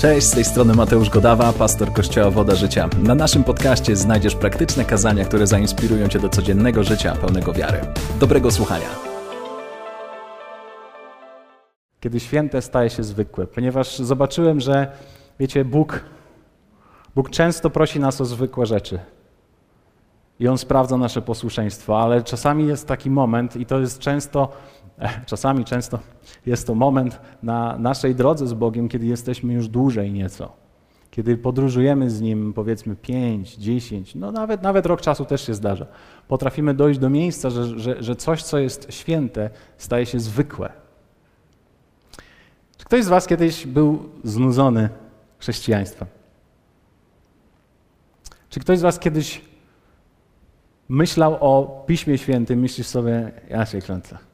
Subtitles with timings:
[0.00, 2.88] Cześć, z tej strony Mateusz Godawa, pastor Kościoła Woda Życia.
[3.02, 7.80] Na naszym podcaście znajdziesz praktyczne kazania, które zainspirują Cię do codziennego życia pełnego wiary.
[8.20, 8.86] Dobrego słuchania.
[12.00, 14.92] Kiedy święte staje się zwykłe, ponieważ zobaczyłem, że
[15.40, 16.04] wiecie, Bóg,
[17.14, 18.98] Bóg często prosi nas o zwykłe rzeczy.
[20.38, 24.48] I On sprawdza nasze posłuszeństwo, ale czasami jest taki moment, i to jest często
[25.26, 25.98] Czasami, często
[26.46, 30.52] jest to moment na naszej drodze z Bogiem, kiedy jesteśmy już dłużej nieco.
[31.10, 35.86] Kiedy podróżujemy z Nim powiedzmy 5, 10, no nawet, nawet rok czasu też się zdarza.
[36.28, 40.72] Potrafimy dojść do miejsca, że, że, że coś, co jest święte, staje się zwykłe.
[42.76, 44.88] Czy ktoś z Was kiedyś był znudzony
[45.38, 46.08] chrześcijaństwem?
[48.48, 49.42] Czy ktoś z Was kiedyś
[50.88, 54.29] myślał o Piśmie Świętym, myślisz sobie, ja się kręcę.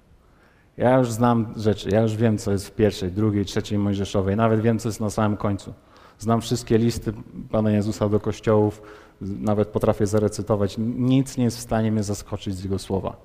[0.76, 4.60] Ja już znam rzeczy, ja już wiem, co jest w pierwszej, drugiej, trzeciej Mojżeszowej, nawet
[4.60, 5.74] wiem, co jest na samym końcu.
[6.18, 7.12] Znam wszystkie listy
[7.50, 8.82] Pana Jezusa do kościołów,
[9.20, 10.74] nawet potrafię zarecytować.
[10.78, 13.16] Nic nie jest w stanie mnie zaskoczyć z Jego słowa.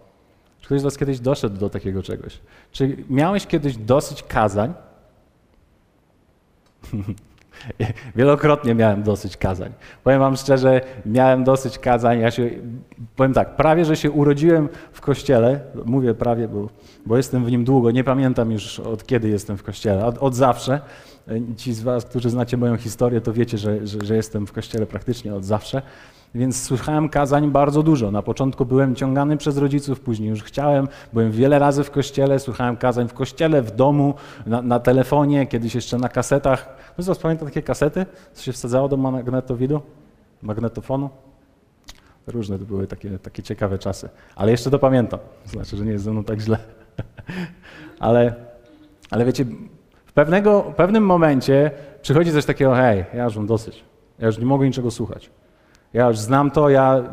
[0.60, 2.40] Czy ktoś z Was kiedyś doszedł do takiego czegoś?
[2.72, 4.74] Czy miałeś kiedyś dosyć kazań?
[8.16, 9.72] Wielokrotnie miałem dosyć kazań.
[10.04, 12.20] Powiem Wam szczerze, miałem dosyć kazań.
[12.20, 12.50] Ja się,
[13.16, 15.60] powiem tak, prawie że się urodziłem w kościele.
[15.86, 16.70] Mówię prawie, bo,
[17.06, 17.92] bo jestem w nim długo.
[17.92, 20.06] Nie pamiętam już od kiedy jestem w kościele.
[20.06, 20.82] Od, od zawsze.
[21.58, 24.86] Ci z Was, którzy znacie moją historię, to wiecie, że, że, że jestem w kościele
[24.86, 25.82] praktycznie od zawsze.
[26.36, 28.12] Więc słuchałem kazań bardzo dużo.
[28.12, 30.88] Na początku byłem ciągany przez rodziców, później już chciałem.
[31.14, 34.14] Byłem wiele razy w kościele, słuchałem kazań w kościele, w domu,
[34.46, 36.78] na, na telefonie, kiedyś jeszcze na kasetach.
[36.98, 39.82] No co, pamiętam takie kasety, co się wsadzało do magnetowidu,
[40.42, 41.10] magnetofonu?
[42.28, 44.10] Różne to były takie, takie ciekawe czasy.
[44.36, 45.20] Ale jeszcze to pamiętam.
[45.46, 46.58] Znaczy, że nie jest ze mną tak źle.
[48.00, 48.36] ale,
[49.10, 49.46] ale wiecie,
[50.06, 53.84] w pewnego, pewnym momencie przychodzi coś takiego, hej, ja już mam dosyć.
[54.20, 55.30] Ja już nie mogę niczego słuchać.
[55.94, 57.04] Ja już znam to, ja,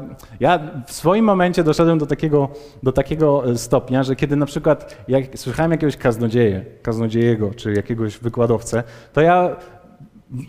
[0.40, 2.48] ja w swoim momencie doszedłem do takiego,
[2.82, 8.18] do takiego e, stopnia, że kiedy na przykład jak słyszałem jakiegoś kaznodzieje, kaznodziejego czy jakiegoś
[8.18, 9.56] wykładowcę, to ja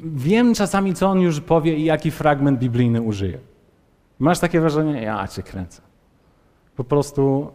[0.04, 3.38] wiem czasami, co on już powie i jaki fragment biblijny użyje.
[4.20, 5.82] Masz takie wrażenie, ja cię kręcę.
[6.76, 7.52] Po prostu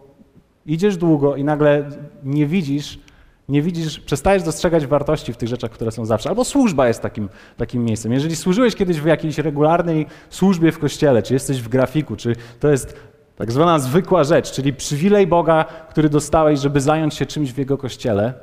[0.66, 1.90] idziesz długo i nagle
[2.24, 3.00] nie widzisz,
[3.48, 6.28] nie widzisz, przestajesz dostrzegać wartości w tych rzeczach, które są zawsze.
[6.28, 8.12] Albo służba jest takim, takim miejscem.
[8.12, 12.70] Jeżeli służyłeś kiedyś w jakiejś regularnej służbie w kościele, czy jesteś w grafiku, czy to
[12.70, 12.96] jest
[13.36, 17.78] tak zwana zwykła rzecz, czyli przywilej Boga, który dostałeś, żeby zająć się czymś w Jego
[17.78, 18.34] kościele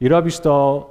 [0.00, 0.86] i robisz to,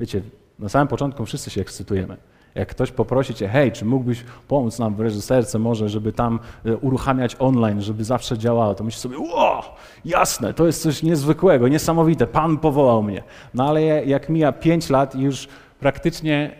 [0.00, 0.22] wiecie,
[0.58, 2.16] na samym początku wszyscy się ekscytujemy.
[2.58, 6.76] Jak ktoś poprosi cię, hej, czy mógłbyś pomóc nam w reżyserce może, żeby tam e,
[6.76, 12.26] uruchamiać online, żeby zawsze działało, to myślisz sobie, ło, jasne, to jest coś niezwykłego, niesamowite,
[12.26, 13.22] Pan powołał mnie.
[13.54, 15.48] No ale jak mija pięć lat i już
[15.80, 16.50] praktycznie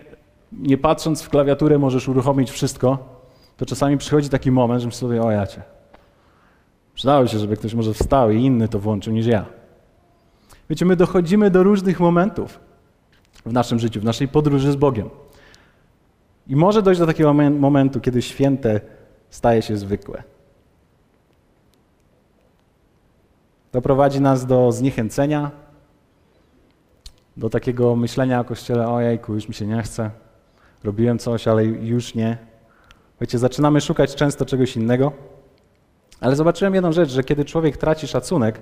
[0.52, 2.98] nie patrząc w klawiaturę możesz uruchomić wszystko,
[3.56, 5.62] to czasami przychodzi taki moment, że myślisz sobie, o jacie,
[6.94, 9.44] przydało się, żeby ktoś może wstał i inny to włączył niż ja.
[10.70, 12.60] Wiecie, my dochodzimy do różnych momentów
[13.46, 15.10] w naszym życiu, w naszej podróży z Bogiem.
[16.48, 18.80] I może dojść do takiego momentu, kiedy święte
[19.30, 20.22] staje się zwykłe.
[23.72, 25.50] Doprowadzi nas do zniechęcenia,
[27.36, 30.10] do takiego myślenia o Kościele, ojejku, już mi się nie chce,
[30.84, 32.38] robiłem coś, ale już nie.
[33.20, 35.12] Wiecie, zaczynamy szukać często czegoś innego,
[36.20, 38.60] ale zobaczyłem jedną rzecz, że kiedy człowiek traci szacunek,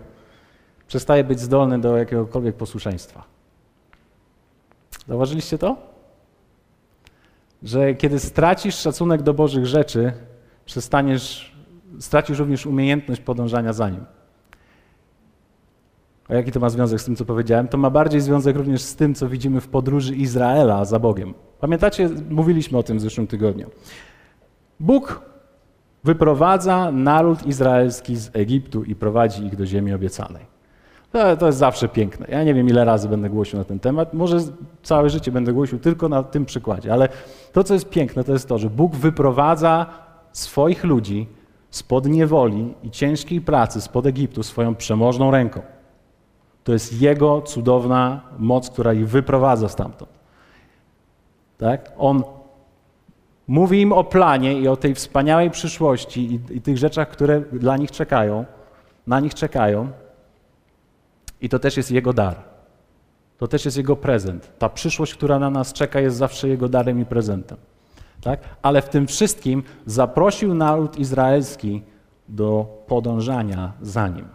[0.88, 3.24] przestaje być zdolny do jakiegokolwiek posłuszeństwa.
[5.08, 5.95] Zauważyliście to?
[7.62, 10.12] Że kiedy stracisz szacunek do Bożych rzeczy,
[10.64, 11.56] przestaniesz,
[11.98, 14.04] stracisz również umiejętność podążania za Nim.
[16.28, 17.68] A jaki to ma związek z tym, co powiedziałem?
[17.68, 21.34] To ma bardziej związek również z tym, co widzimy w podróży Izraela za Bogiem.
[21.60, 23.70] Pamiętacie, mówiliśmy o tym w zeszłym tygodniu.
[24.80, 25.22] Bóg
[26.04, 30.55] wyprowadza naród izraelski z Egiptu i prowadzi ich do ziemi obiecanej.
[31.16, 32.26] To, to jest zawsze piękne.
[32.28, 34.14] Ja nie wiem, ile razy będę głosił na ten temat.
[34.14, 34.38] Może
[34.82, 37.08] całe życie będę głosił tylko na tym przykładzie, ale
[37.52, 39.86] to, co jest piękne, to jest to, że Bóg wyprowadza
[40.32, 41.26] swoich ludzi
[41.70, 45.60] spod niewoli i ciężkiej pracy spod Egiptu swoją przemożną ręką.
[46.64, 50.10] To jest Jego cudowna moc, która ich wyprowadza stamtąd.
[51.58, 51.92] Tak?
[51.98, 52.22] On
[53.48, 57.76] mówi im o planie i o tej wspaniałej przyszłości i, i tych rzeczach, które dla
[57.76, 58.44] nich czekają,
[59.06, 59.88] na nich czekają.
[61.40, 62.36] I to też jest Jego dar.
[63.38, 64.52] To też jest Jego prezent.
[64.58, 67.58] Ta przyszłość, która na nas czeka, jest zawsze Jego darem i prezentem.
[68.20, 68.40] Tak?
[68.62, 71.82] Ale w tym wszystkim zaprosił naród izraelski
[72.28, 74.28] do podążania za Nim,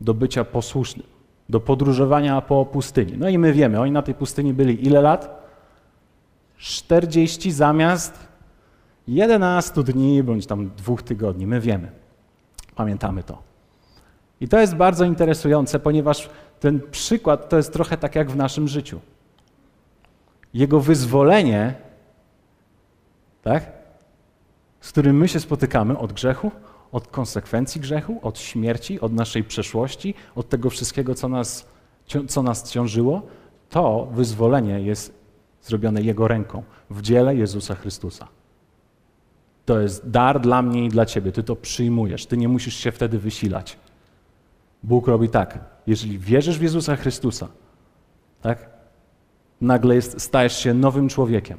[0.00, 1.06] do bycia posłusznym.
[1.48, 3.12] do podróżowania po pustyni.
[3.18, 5.48] No i my wiemy, oni na tej pustyni byli ile lat?
[6.56, 8.28] 40 zamiast
[9.08, 11.46] 11 dni bądź tam dwóch tygodni.
[11.46, 11.90] My wiemy.
[12.74, 13.47] Pamiętamy to.
[14.40, 16.30] I to jest bardzo interesujące, ponieważ
[16.60, 19.00] ten przykład to jest trochę tak jak w naszym życiu.
[20.54, 21.74] Jego wyzwolenie,
[23.42, 23.72] tak,
[24.80, 26.50] z którym my się spotykamy od grzechu,
[26.92, 31.66] od konsekwencji grzechu, od śmierci, od naszej przeszłości, od tego wszystkiego, co nas,
[32.28, 33.22] co nas ciążyło,
[33.70, 35.18] to wyzwolenie jest
[35.62, 38.28] zrobione Jego ręką w dziele Jezusa Chrystusa.
[39.66, 41.32] To jest dar dla mnie i dla Ciebie.
[41.32, 42.26] Ty to przyjmujesz.
[42.26, 43.76] Ty nie musisz się wtedy wysilać.
[44.82, 45.58] Bóg robi tak.
[45.86, 47.48] Jeżeli wierzysz w Jezusa Chrystusa,
[48.42, 48.70] tak?
[49.60, 51.58] Nagle jest, stajesz się nowym człowiekiem.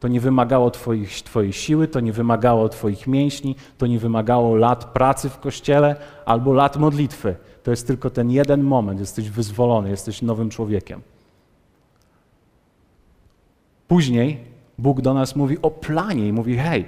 [0.00, 4.84] To nie wymagało twoich, Twojej siły, to nie wymagało Twoich mięśni, to nie wymagało lat
[4.84, 7.36] pracy w kościele albo lat modlitwy.
[7.62, 9.00] To jest tylko ten jeden moment.
[9.00, 11.00] Jesteś wyzwolony, jesteś nowym człowiekiem.
[13.88, 14.40] Później
[14.78, 16.86] Bóg do nas mówi o planie i mówi: Hej,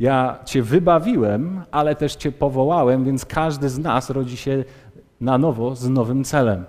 [0.00, 4.64] ja Cię wybawiłem, ale też Cię powołałem, więc każdy z nas rodzi się
[5.20, 6.64] na nowo z nowym celem.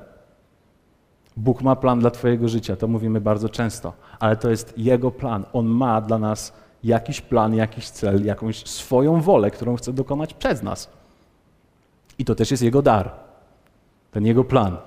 [1.38, 5.46] Bóg ma plan dla Twojego życia, to mówimy bardzo często, ale to jest Jego plan.
[5.54, 10.64] On ma dla nas jakiś plan, jakiś cel, jakąś swoją wolę, którą chce dokonać przez
[10.64, 10.90] nas.
[12.18, 13.12] I to też jest Jego dar,
[14.12, 14.78] ten Jego plan.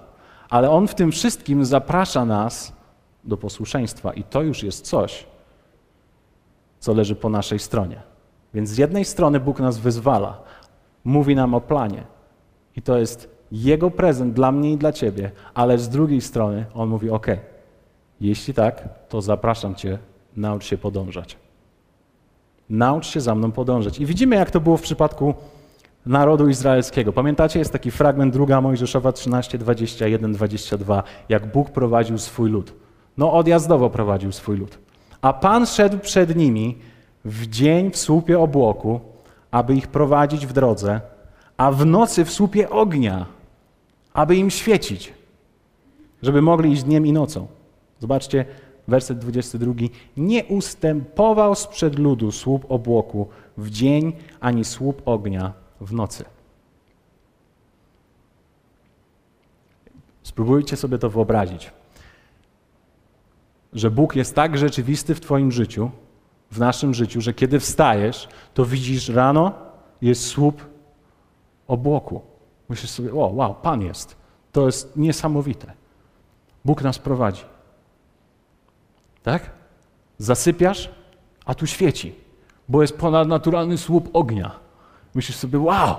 [0.50, 2.72] Ale On w tym wszystkim zaprasza nas
[3.24, 5.26] do posłuszeństwa i to już jest coś,
[6.80, 8.13] co leży po naszej stronie.
[8.54, 10.42] Więc z jednej strony Bóg nas wyzwala,
[11.04, 12.02] mówi nam o planie
[12.76, 16.88] i to jest Jego prezent dla mnie i dla Ciebie, ale z drugiej strony On
[16.88, 17.26] mówi: OK,
[18.20, 19.98] jeśli tak, to zapraszam Cię,
[20.36, 21.36] naucz się podążać.
[22.70, 23.98] Naucz się za mną podążać.
[24.00, 25.34] I widzimy, jak to było w przypadku
[26.06, 27.12] narodu izraelskiego.
[27.12, 32.72] Pamiętacie, jest taki fragment druga Mojżeszowa 13, 21, 22, jak Bóg prowadził swój lud.
[33.16, 34.78] No odjazdowo prowadził swój lud.
[35.22, 36.78] A Pan szedł przed nimi
[37.24, 39.00] w dzień w słupie obłoku,
[39.50, 41.00] aby ich prowadzić w drodze,
[41.56, 43.26] a w nocy w słupie ognia,
[44.12, 45.12] aby im świecić,
[46.22, 47.46] żeby mogli iść dniem i nocą.
[48.00, 48.44] Zobaczcie,
[48.88, 49.72] werset 22.
[50.16, 56.24] Nie ustępował sprzed ludu słup obłoku w dzień, ani słup ognia w nocy.
[60.22, 61.70] Spróbujcie sobie to wyobrazić
[63.74, 65.90] że Bóg jest tak rzeczywisty w Twoim życiu,
[66.54, 69.52] w naszym życiu, że kiedy wstajesz, to widzisz rano,
[70.02, 70.62] jest słup
[71.66, 72.20] obłoku.
[72.68, 74.16] Myślisz sobie, o, wow, Pan jest.
[74.52, 75.72] To jest niesamowite.
[76.64, 77.42] Bóg nas prowadzi.
[79.22, 79.50] Tak?
[80.18, 80.90] Zasypiasz,
[81.44, 82.14] a tu świeci,
[82.68, 84.50] bo jest ponadnaturalny słup ognia.
[85.14, 85.96] Myślisz sobie, wow,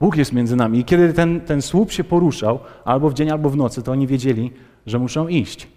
[0.00, 0.78] Bóg jest między nami.
[0.78, 4.06] I kiedy ten, ten słup się poruszał, albo w dzień, albo w nocy, to oni
[4.06, 4.52] wiedzieli,
[4.86, 5.68] że muszą iść.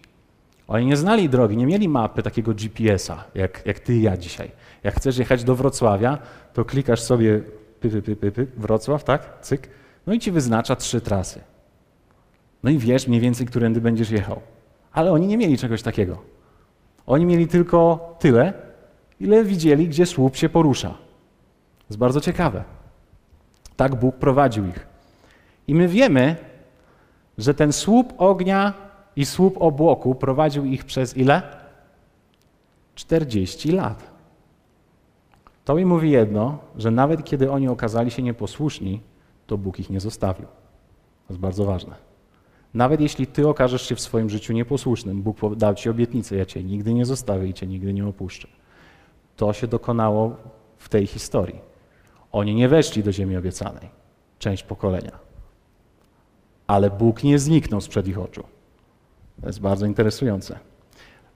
[0.69, 4.51] Oni nie znali drogi, nie mieli mapy takiego GPS-a, jak, jak ty i ja dzisiaj.
[4.83, 6.17] Jak chcesz jechać do Wrocławia,
[6.53, 7.41] to klikasz sobie
[7.79, 9.37] py, py, py, py, py, Wrocław, tak?
[9.41, 9.69] Cyk.
[10.07, 11.41] No i ci wyznacza trzy trasy.
[12.63, 14.41] No i wiesz mniej więcej, którędy będziesz jechał.
[14.91, 16.21] Ale oni nie mieli czegoś takiego.
[17.07, 18.53] Oni mieli tylko tyle,
[19.19, 20.89] ile widzieli, gdzie słup się porusza.
[20.89, 22.63] To jest bardzo ciekawe.
[23.75, 24.87] Tak Bóg prowadził ich.
[25.67, 26.35] I my wiemy,
[27.37, 28.88] że ten słup ognia
[29.19, 31.41] i słup obłoku prowadził ich przez ile?
[32.95, 34.11] 40 lat.
[35.65, 39.01] To mi mówi jedno, że nawet kiedy oni okazali się nieposłuszni,
[39.47, 40.45] to Bóg ich nie zostawił.
[41.27, 41.95] To jest bardzo ważne.
[42.73, 46.63] Nawet jeśli ty okażesz się w swoim życiu nieposłusznym, Bóg dał ci obietnicę, ja cię
[46.63, 48.47] nigdy nie zostawię i cię nigdy nie opuszczę.
[49.35, 50.35] To się dokonało
[50.77, 51.59] w tej historii.
[52.31, 53.89] Oni nie weszli do ziemi obiecanej,
[54.39, 55.19] część pokolenia.
[56.67, 58.58] Ale Bóg nie zniknął sprzed ich oczu.
[59.41, 60.59] To jest bardzo interesujące.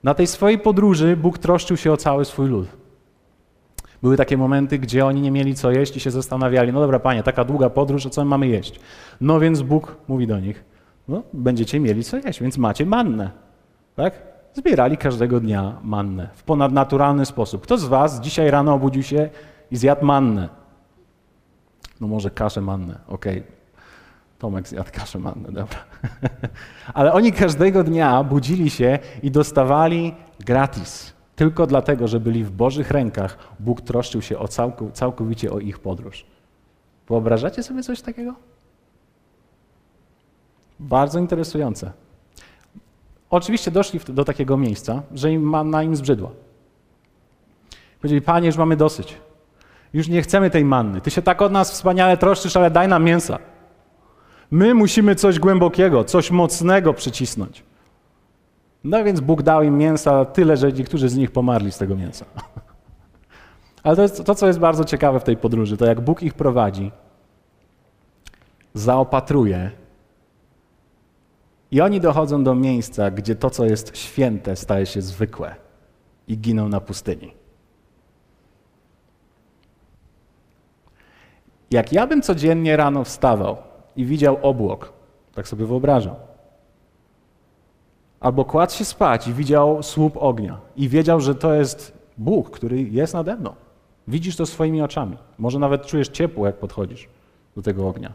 [0.04, 2.68] Na tej swojej podróży Bóg troszczył się o cały swój lud.
[4.02, 7.24] Były takie momenty, gdzie oni nie mieli co jeść i się zastanawiali, no dobra panie,
[7.24, 8.80] taka długa podróż, a co my mamy jeść?
[9.22, 10.64] No więc Bóg mówi do nich,
[11.08, 13.32] no będziecie mieli co jeść, więc macie mannę.
[13.96, 14.14] Tak?
[14.54, 17.64] Zbierali każdego dnia mannę w ponadnaturalny sposób.
[17.64, 19.30] Kto z was dzisiaj rano obudził się
[19.72, 20.50] i zjadł mannę?
[22.02, 23.40] No może kaszę mannę, okej.
[23.40, 23.63] Okay.
[24.44, 25.80] Tomek zjadł kaszę mannę, dobra.
[26.94, 31.14] Ale oni każdego dnia budzili się i dostawali gratis.
[31.36, 35.80] Tylko dlatego, że byli w Bożych rękach, Bóg troszczył się o całkow całkowicie o ich
[35.80, 36.26] podróż.
[37.08, 38.34] Wyobrażacie sobie coś takiego?
[40.80, 41.92] Bardzo interesujące.
[43.30, 46.30] Oczywiście doszli do takiego miejsca, że im manna im zbrzydła.
[48.02, 49.18] Powiedzieli, Panie, już mamy dosyć.
[49.94, 51.02] Już nie chcemy tej manny.
[51.02, 53.53] Ty się tak od nas wspaniale troszczysz, ale daj nam mięsa.
[54.54, 57.64] My musimy coś głębokiego, coś mocnego przycisnąć.
[58.84, 62.26] No więc Bóg dał im mięsa tyle, że niektórzy z nich pomarli z tego mięsa.
[63.84, 66.34] Ale to jest to, co jest bardzo ciekawe w tej podróży, to jak Bóg ich
[66.34, 66.92] prowadzi,
[68.74, 69.72] zaopatruje
[71.72, 75.56] i oni dochodzą do miejsca, gdzie to, co jest święte, staje się zwykłe
[76.28, 77.34] i giną na pustyni.
[81.72, 84.94] Jak ja bym codziennie rano wstawał i widział obłok,
[85.36, 86.16] tak sobie wyobrażam,
[88.20, 92.84] albo kładł się spać i widział słup ognia i wiedział, że to jest Bóg, który
[92.84, 93.54] jest nade mną.
[94.08, 95.18] Widzisz to swoimi oczami.
[95.38, 97.08] Może nawet czujesz ciepło, jak podchodzisz
[97.56, 98.14] do tego ognia.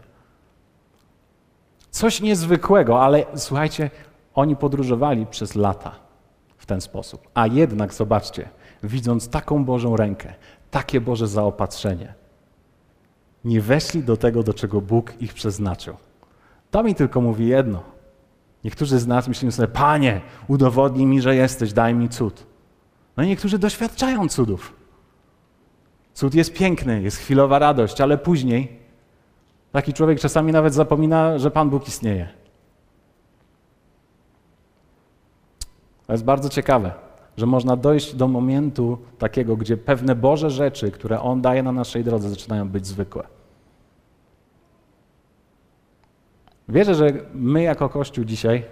[1.90, 3.90] Coś niezwykłego, ale słuchajcie,
[4.34, 5.94] oni podróżowali przez lata
[6.56, 7.28] w ten sposób.
[7.34, 8.48] A jednak, zobaczcie,
[8.82, 10.34] widząc taką Bożą rękę,
[10.70, 12.14] takie Boże zaopatrzenie,
[13.44, 15.96] nie weszli do tego, do czego Bóg ich przeznaczył.
[16.70, 17.82] To mi tylko mówi jedno.
[18.64, 22.46] Niektórzy z nas myślą sobie, Panie, udowodnij mi, że jesteś, daj mi cud.
[23.16, 24.72] No i niektórzy doświadczają cudów.
[26.14, 28.78] Cud jest piękny, jest chwilowa radość, ale później
[29.72, 32.28] taki człowiek czasami nawet zapomina, że Pan Bóg istnieje.
[36.06, 36.92] To jest bardzo ciekawe,
[37.38, 42.04] że można dojść do momentu takiego, gdzie pewne Boże rzeczy, które On daje na naszej
[42.04, 43.24] drodze, zaczynają być zwykłe.
[46.68, 48.64] Wierzę, że my jako Kościół dzisiaj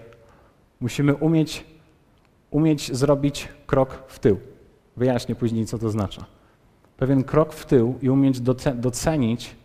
[0.81, 1.65] musimy umieć,
[2.51, 4.39] umieć zrobić krok w tył.
[4.97, 6.21] Wyjaśnię później, co to znaczy.
[6.97, 8.41] Pewien krok w tył i umieć
[8.75, 9.57] docenić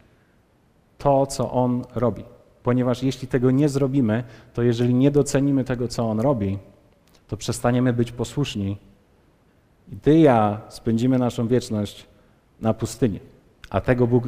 [0.98, 2.24] to, co On robi.
[2.64, 6.58] Ponieważ jeśli tego nie zrobimy, to jeżeli nie docenimy tego, co On robi,
[7.28, 8.91] to przestaniemy być posłuszni.
[9.92, 12.08] I Ty i ja spędzimy naszą wieczność
[12.62, 13.20] na pustyni.
[13.70, 14.24] A tego Bóg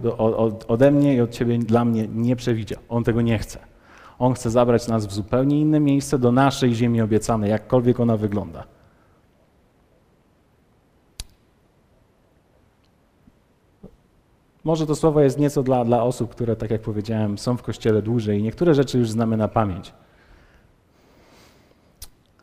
[0.67, 2.79] ode mnie i od Ciebie dla mnie nie przewidział.
[2.89, 3.59] On tego nie chce.
[4.19, 8.63] On chce zabrać nas w zupełnie inne miejsce, do naszej ziemi obiecanej, jakkolwiek ona wygląda.
[14.63, 18.01] Może to słowo jest nieco dla, dla osób, które, tak jak powiedziałem, są w kościele
[18.01, 19.93] dłużej i niektóre rzeczy już znamy na pamięć.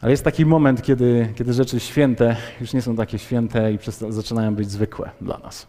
[0.00, 3.78] Ale jest taki moment, kiedy, kiedy rzeczy święte już nie są takie święte i
[4.08, 5.66] zaczynają być zwykłe dla nas.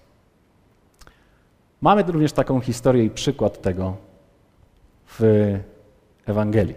[1.81, 3.95] Mamy również taką historię i przykład tego
[5.07, 5.21] w
[6.25, 6.75] Ewangelii.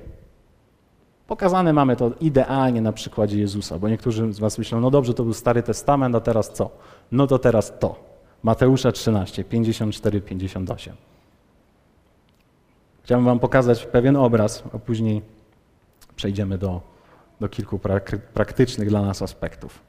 [1.27, 5.25] Pokazane mamy to idealnie na przykładzie Jezusa, bo niektórzy z Was myślą, no dobrze, to
[5.25, 6.71] był Stary Testament, a teraz co?
[7.13, 7.97] No to teraz to.
[8.43, 10.95] Mateusza 13, 54, 58.
[13.03, 15.23] Chciałbym Wam pokazać pewien obraz, a później
[16.17, 16.81] przejdziemy do,
[17.41, 19.81] do kilku prak praktycznych dla nas aspektów.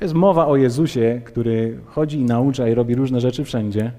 [0.00, 3.92] Jest mowa o Jezusie, który chodzi i naucza i robi różne rzeczy wszędzie,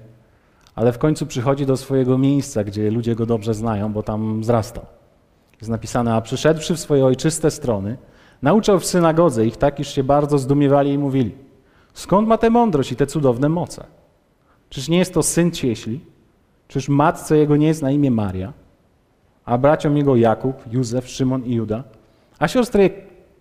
[0.74, 4.86] ale w końcu przychodzi do swojego miejsca, gdzie ludzie go dobrze znają, bo tam wzrastał.
[5.60, 7.96] Jest napisane, a przyszedłszy w swoje ojczyste strony,
[8.42, 11.34] nauczał w synagodze ich tak, iż się bardzo zdumiewali i mówili,
[11.94, 13.84] skąd ma tę mądrość i te cudowne moce?
[14.70, 16.00] Czyż nie jest to syn cieśli?
[16.68, 18.52] Czyż matce jego nie jest na imię Maria?
[19.48, 21.84] A braciom jego Jakub, Józef, Szymon i Juda?
[22.38, 22.90] A siostry,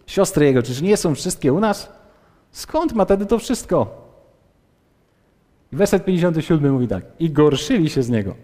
[0.06, 1.92] siostry jego, czyż nie są wszystkie u nas?
[2.52, 4.08] Skąd ma tedy to wszystko?
[5.74, 7.06] I werset 57 mówi tak.
[7.20, 8.36] I gorszyli się z niego.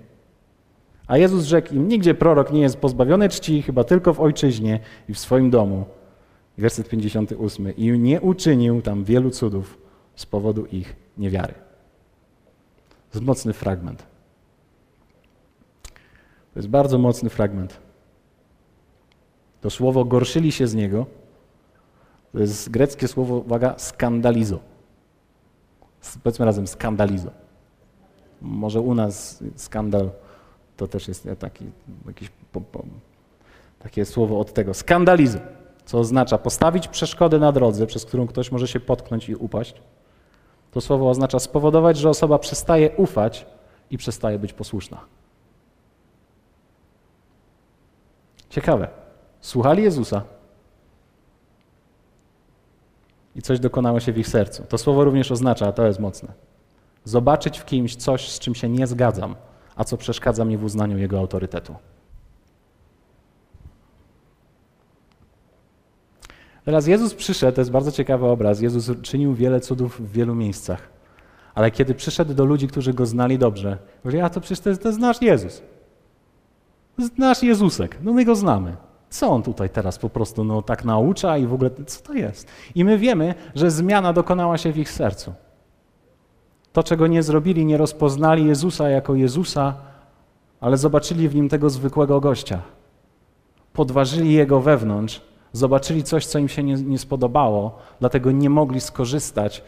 [1.08, 4.79] A Jezus rzekł im, nigdzie prorok nie jest pozbawiony czci, chyba tylko w ojczyźnie
[5.10, 5.86] i w swoim domu.
[6.58, 7.75] I werset 58.
[7.75, 9.77] I nie uczynił tam wielu cudów
[10.15, 11.53] z powodu ich niewiary.
[13.12, 14.12] To mocny fragment.
[16.53, 17.79] To jest bardzo mocny fragment.
[19.62, 21.05] To słowo gorszyli się z niego.
[22.31, 24.60] To jest greckie słowo, uwaga, skandalizo
[26.24, 27.31] powiedzmy razem, skandalizo.
[28.41, 30.10] Może u nas skandal
[30.77, 31.65] to też jest taki,
[32.07, 32.83] jakiś, po, po,
[33.79, 34.74] takie słowo od tego.
[34.74, 35.39] Skandalizo,
[35.86, 39.81] co oznacza postawić przeszkodę na drodze, przez którą ktoś może się potknąć i upaść.
[40.72, 43.45] To słowo oznacza spowodować, że osoba przestaje ufać
[43.91, 45.05] i przestaje być posłuszna.
[48.53, 48.88] Ciekawe.
[49.41, 50.22] Słuchali Jezusa,
[53.36, 54.63] i coś dokonało się w ich sercu.
[54.69, 56.33] To słowo również oznacza, a to jest mocne,
[57.03, 59.36] zobaczyć w kimś coś, z czym się nie zgadzam,
[59.75, 61.75] a co przeszkadza mi w uznaniu jego autorytetu.
[66.65, 68.62] Teraz Jezus przyszedł, to jest bardzo ciekawy obraz.
[68.62, 70.89] Jezus czynił wiele cudów w wielu miejscach.
[71.55, 74.81] Ale kiedy przyszedł do ludzi, którzy go znali dobrze, mówili, a to przecież to jest,
[74.81, 75.62] to jest nasz Jezus.
[77.17, 78.75] Nasz Jezusek, no my go znamy.
[79.09, 82.47] Co on tutaj teraz po prostu no, tak naucza i w ogóle co to jest?
[82.75, 85.33] I my wiemy, że zmiana dokonała się w ich sercu.
[86.73, 89.73] To, czego nie zrobili, nie rozpoznali Jezusa jako Jezusa,
[90.62, 92.62] ale zobaczyli w nim tego zwykłego gościa.
[93.73, 95.21] Podważyli jego wewnątrz,
[95.51, 99.63] zobaczyli coś, co im się nie, nie spodobało, dlatego nie mogli skorzystać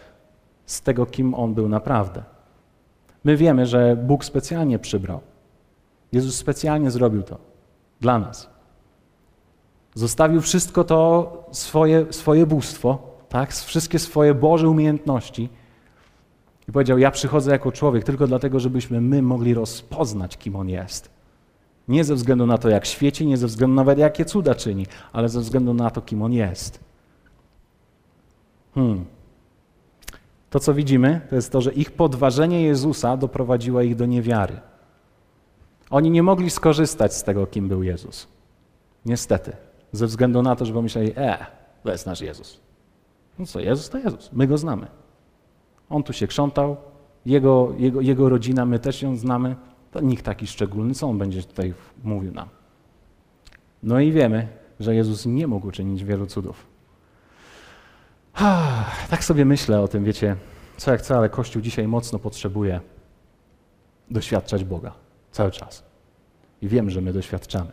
[0.65, 2.23] z tego, kim on był naprawdę.
[3.23, 5.19] My wiemy, że Bóg specjalnie przybrał.
[6.15, 7.37] Jezus specjalnie zrobił to
[8.01, 8.49] dla nas.
[9.95, 12.97] Zostawił wszystko to, swoje, swoje bóstwo,
[13.29, 13.53] tak?
[13.53, 15.49] wszystkie swoje Boże umiejętności
[16.67, 21.09] i powiedział: Ja przychodzę jako człowiek tylko dlatego, żebyśmy my mogli rozpoznać, kim on jest.
[21.87, 25.29] Nie ze względu na to, jak świeci, nie ze względu nawet jakie cuda czyni, ale
[25.29, 26.79] ze względu na to, kim on jest.
[28.75, 29.05] Hmm.
[30.49, 34.59] To, co widzimy, to jest to, że ich podważenie Jezusa doprowadziło ich do niewiary.
[35.89, 38.27] Oni nie mogli skorzystać z tego, kim był Jezus.
[39.05, 39.51] Niestety.
[39.91, 41.45] Ze względu na to, że pomyśleli, e,
[41.83, 42.59] to jest nasz Jezus.
[43.39, 44.87] No co, Jezus to Jezus, my go znamy.
[45.89, 46.77] On tu się krzątał,
[47.25, 49.55] jego, jego, jego rodzina, my też ją znamy.
[49.91, 51.73] To nikt taki szczególny, co on będzie tutaj
[52.03, 52.49] mówił nam.
[53.83, 54.47] No i wiemy,
[54.79, 56.65] że Jezus nie mógł czynić wielu cudów.
[59.09, 60.35] Tak sobie myślę o tym, wiecie,
[60.77, 62.81] co jak co, ale Kościół dzisiaj mocno potrzebuje
[64.09, 65.04] doświadczać Boga
[65.35, 65.83] cały czas.
[66.61, 67.71] I wiem, że my doświadczamy.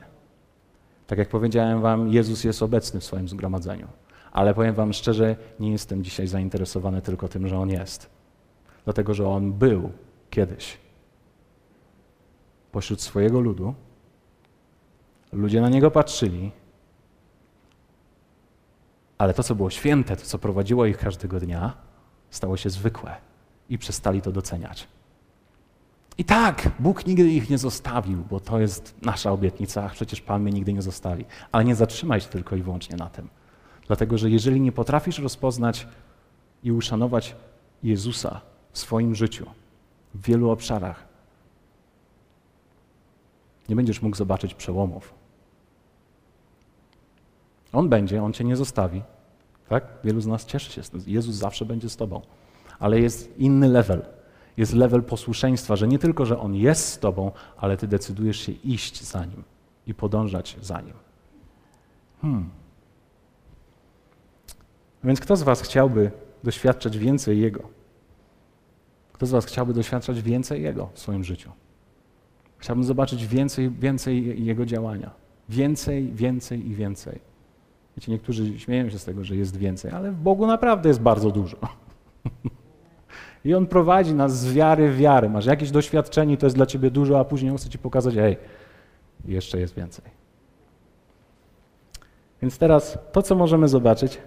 [1.06, 3.88] Tak jak powiedziałem Wam, Jezus jest obecny w swoim zgromadzeniu.
[4.32, 8.10] Ale powiem Wam szczerze, nie jestem dzisiaj zainteresowany tylko tym, że On jest.
[8.84, 9.92] Dlatego, że On był
[10.30, 10.78] kiedyś
[12.72, 13.74] pośród swojego ludu.
[15.32, 16.50] Ludzie na Niego patrzyli,
[19.18, 21.76] ale to, co było święte, to, co prowadziło ich każdego dnia,
[22.30, 23.16] stało się zwykłe
[23.68, 24.88] i przestali to doceniać.
[26.18, 30.42] I tak, Bóg nigdy ich nie zostawił, bo to jest nasza obietnica, ach, przecież Pan
[30.42, 31.24] mnie nigdy nie zostawi.
[31.52, 33.28] Ale nie zatrzymaj się tylko i wyłącznie na tym.
[33.86, 35.86] Dlatego, że jeżeli nie potrafisz rozpoznać
[36.62, 37.36] i uszanować
[37.82, 38.40] Jezusa
[38.72, 39.46] w swoim życiu,
[40.14, 41.04] w wielu obszarach,
[43.68, 45.14] nie będziesz mógł zobaczyć przełomów.
[47.72, 49.02] On będzie, on cię nie zostawi.
[49.68, 49.84] Tak?
[50.04, 50.82] Wielu z nas cieszy się.
[51.06, 52.20] Jezus zawsze będzie z tobą.
[52.78, 54.02] Ale jest inny level.
[54.56, 58.52] Jest level posłuszeństwa, że nie tylko, że On jest z tobą, ale ty decydujesz się
[58.52, 59.44] iść za Nim
[59.86, 60.94] i podążać za Nim.
[62.22, 62.50] Hmm.
[65.04, 66.10] Więc kto z Was chciałby
[66.44, 67.68] doświadczać więcej Jego?
[69.12, 71.50] Kto z Was chciałby doświadczać więcej Jego w swoim życiu?
[72.58, 75.10] Chciałbym zobaczyć więcej, więcej Jego działania.
[75.48, 77.18] Więcej, więcej i więcej.
[77.96, 81.30] Wiecie, niektórzy śmieją się z tego, że jest więcej, ale w Bogu naprawdę jest bardzo
[81.30, 81.56] dużo.
[83.44, 85.28] I On prowadzi nas z wiary w wiarę.
[85.28, 88.36] Masz jakieś doświadczenie, to jest dla Ciebie dużo, a później On chce Ci pokazać, hej,
[89.24, 90.04] jeszcze jest więcej.
[92.42, 94.18] Więc teraz to, co możemy zobaczyć,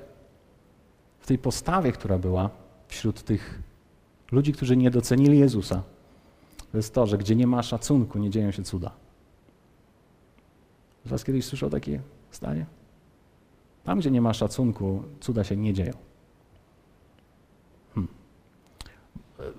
[1.19, 2.49] w tej postawie, która była
[2.87, 3.61] wśród tych
[4.31, 5.83] ludzi, którzy nie docenili Jezusa,
[6.71, 8.91] to jest to, że gdzie nie ma szacunku, nie dzieją się cuda.
[11.05, 12.01] Z Was kiedyś słyszał takie
[12.31, 12.65] zdanie?
[13.83, 15.93] Tam, gdzie nie ma szacunku, cuda się nie dzieją.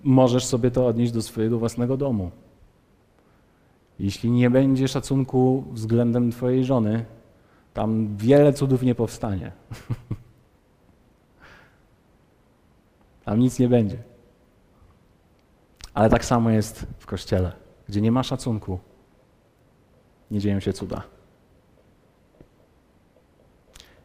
[0.06, 2.30] Możesz sobie to odnieść do swojego własnego domu.
[3.98, 7.04] Jeśli nie będzie szacunku względem Twojej żony,
[7.74, 9.52] tam wiele cudów nie powstanie.
[13.24, 13.98] Tam nic nie będzie.
[15.94, 17.52] Ale tak samo jest w kościele.
[17.88, 18.78] Gdzie nie ma szacunku,
[20.30, 21.02] nie dzieją się cuda.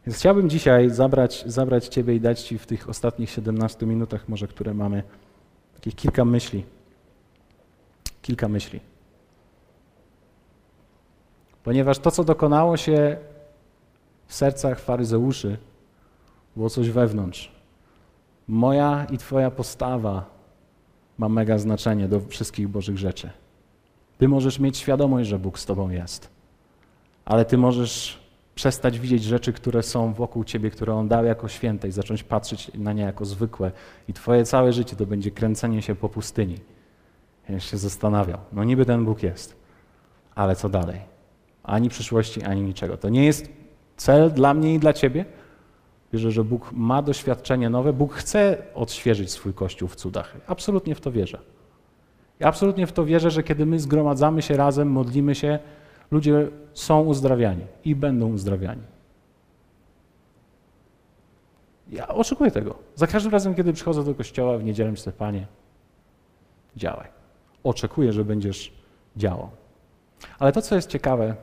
[0.06, 4.48] Więc chciałbym dzisiaj zabrać, zabrać Ciebie i dać Ci w tych ostatnich 17 minutach, może
[4.48, 5.02] które mamy,
[5.82, 6.64] takich kilka myśli.
[8.22, 8.80] Kilka myśli.
[11.64, 13.16] Ponieważ to, co dokonało się
[14.26, 15.58] w sercach faryzeuszy,
[16.56, 17.52] było coś wewnątrz.
[18.48, 20.24] Moja i Twoja postawa
[21.18, 23.30] ma mega znaczenie do wszystkich Bożych rzeczy.
[24.18, 26.28] Ty możesz mieć świadomość, że Bóg z Tobą jest,
[27.24, 28.21] ale Ty możesz
[28.62, 32.70] przestać widzieć rzeczy, które są wokół Ciebie, które On dał jako święte i zacząć patrzeć
[32.74, 33.72] na nie jako zwykłe.
[34.08, 36.58] I Twoje całe życie to będzie kręcenie się po pustyni.
[37.48, 38.38] Ja się zastanawiał.
[38.52, 39.56] No niby ten Bóg jest,
[40.34, 41.00] ale co dalej?
[41.62, 42.96] Ani przyszłości, ani niczego.
[42.96, 43.48] To nie jest
[43.96, 45.24] cel dla mnie i dla Ciebie,
[46.12, 47.92] Wierzę, że Bóg ma doświadczenie nowe.
[47.92, 50.36] Bóg chce odświeżyć swój Kościół w cudach.
[50.46, 51.38] Absolutnie w to wierzę.
[52.40, 55.58] Ja absolutnie w to wierzę, że kiedy my zgromadzamy się razem, modlimy się,
[56.12, 58.82] Ludzie są uzdrawiani i będą uzdrawiani.
[61.90, 62.74] Ja oczekuję tego.
[62.94, 65.46] Za każdym razem, kiedy przychodzę do kościoła w niedzielę, myślę, Panie,
[66.76, 67.08] działaj.
[67.64, 68.72] Oczekuję, że będziesz
[69.16, 69.50] działał.
[70.38, 71.36] Ale to, co jest ciekawe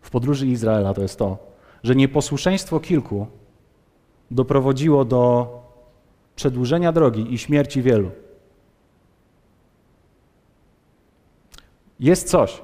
[0.00, 1.38] w podróży Izraela, to jest to,
[1.82, 3.26] że nieposłuszeństwo kilku
[4.30, 5.48] doprowadziło do
[6.36, 8.10] przedłużenia drogi i śmierci wielu.
[12.00, 12.62] Jest coś,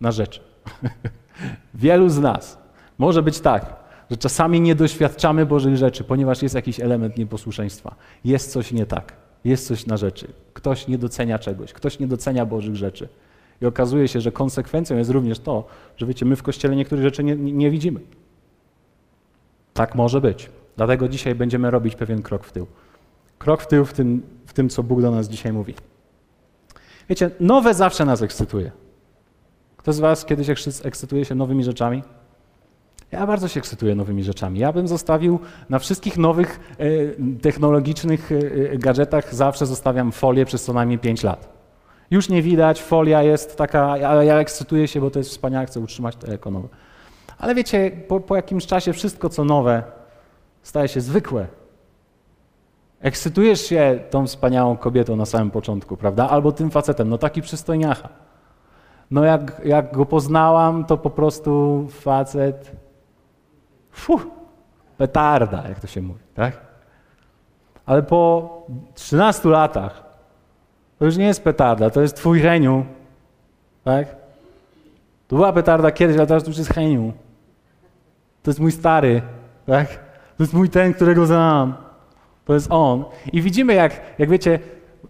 [0.00, 0.40] na rzeczy.
[1.74, 2.58] Wielu z nas
[2.98, 3.76] może być tak,
[4.10, 7.94] że czasami nie doświadczamy Bożych rzeczy, ponieważ jest jakiś element nieposłuszeństwa.
[8.24, 9.12] Jest coś nie tak,
[9.44, 10.32] jest coś na rzeczy.
[10.54, 13.08] Ktoś nie docenia czegoś, ktoś nie docenia Bożych rzeczy.
[13.62, 15.64] I okazuje się, że konsekwencją jest również to,
[15.96, 18.00] że wiecie, my w kościele niektórych rzeczy nie, nie, widzimy.
[19.74, 20.50] Tak może być.
[20.76, 22.66] Dlatego dzisiaj będziemy robić pewien krok w tył.
[23.38, 25.74] Krok w tył w tym, w tym, co Bóg do nas dzisiaj mówi.
[27.08, 28.70] Wiecie, nowe zawsze nas ekscytuje.
[29.86, 30.48] Kto z Was kiedyś
[30.84, 32.02] ekscytuje się nowymi rzeczami?
[33.12, 34.58] Ja bardzo się ekscytuję nowymi rzeczami.
[34.58, 36.86] Ja bym zostawił na wszystkich nowych e,
[37.38, 38.36] technologicznych e,
[38.72, 41.48] e gadżetach zawsze zostawiam folię przez co najmniej 5 lat.
[42.10, 45.80] Już nie widać, folia jest taka, ale ja ekscytuję się, bo to jest wspaniałe, chcę
[45.80, 46.68] utrzymać to jako nowe.
[47.38, 49.82] Ale wiecie, po, po jakimś czasie wszystko co nowe
[50.62, 51.46] staje się zwykłe.
[53.00, 56.28] Ekscytujesz się tą wspaniałą kobietą na samym początku, prawda?
[56.28, 58.25] Albo tym facetem, no taki przystojniacha.
[59.10, 62.72] No jak, jak go poznałam, to po prostu facet,
[63.90, 64.26] fuh,
[64.96, 66.60] petarda, jak to się mówi, tak?
[67.86, 68.50] Ale po
[68.94, 70.02] 13 latach
[70.98, 72.84] to już nie jest petarda, to jest twój Heniu,
[73.84, 74.16] tak?
[75.28, 77.12] To była petarda kiedyś, ale teraz to już jest Heniu.
[78.42, 79.22] To jest mój stary,
[79.66, 79.88] tak?
[80.36, 81.74] To jest mój ten, którego znam.
[82.44, 83.04] To jest on.
[83.32, 84.58] I widzimy, jak, jak wiecie,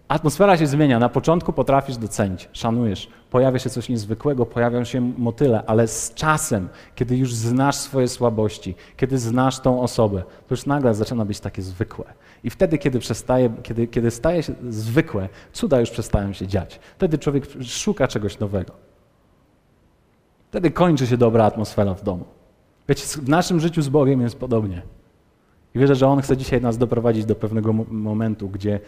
[0.07, 0.99] atmosfera się zmienia.
[0.99, 3.09] Na początku potrafisz docenić, szanujesz.
[3.29, 8.75] Pojawia się coś niezwykłego, pojawiają się motyle, ale z czasem, kiedy już znasz swoje słabości,
[8.97, 12.05] kiedy znasz tą osobę, to już nagle zaczyna być takie zwykłe.
[12.43, 16.79] I wtedy, kiedy, przestaje, kiedy, kiedy staje się zwykłe, cuda już przestają się dziać.
[16.95, 18.73] Wtedy człowiek szuka czegoś nowego.
[20.49, 22.25] Wtedy kończy się dobra atmosfera w domu.
[22.89, 24.81] Wiecie, w naszym życiu z Bogiem jest podobnie.
[25.75, 28.79] I wierzę, że On chce dzisiaj nas doprowadzić do pewnego momentu, gdzie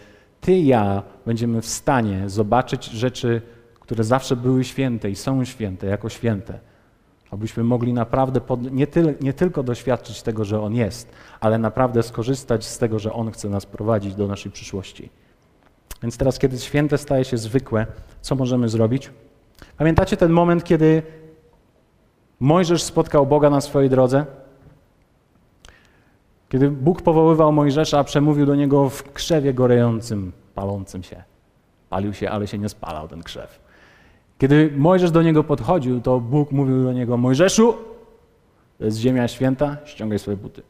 [0.41, 3.41] Ty i ja będziemy w stanie zobaczyć rzeczy,
[3.89, 6.59] które zawsze były święte i są święte, jako święte.
[7.31, 12.03] Abyśmy mogli naprawdę pod, nie, ty, nie tylko doświadczyć tego, że On jest, ale naprawdę
[12.03, 15.09] skorzystać z tego, że On chce nas prowadzić do naszej przyszłości.
[16.01, 17.87] Więc teraz, kiedy święte staje się zwykłe,
[18.21, 19.11] co możemy zrobić?
[19.77, 21.03] Pamiętacie ten moment, kiedy
[22.39, 24.25] Mojżesz spotkał Boga na swojej drodze?
[26.49, 31.23] Kiedy Bóg powoływał Mojżesza, przemówił do niego w krzewie gorejącym, palącym się.
[31.89, 33.68] Palił się, ale się nie spalał ten krzew.
[34.39, 37.73] Kiedy Mojżesz do niego podchodził, to Bóg mówił do niego: Mojżeszu,
[38.77, 40.61] to jest ziemia święta, ściągaj swoje buty.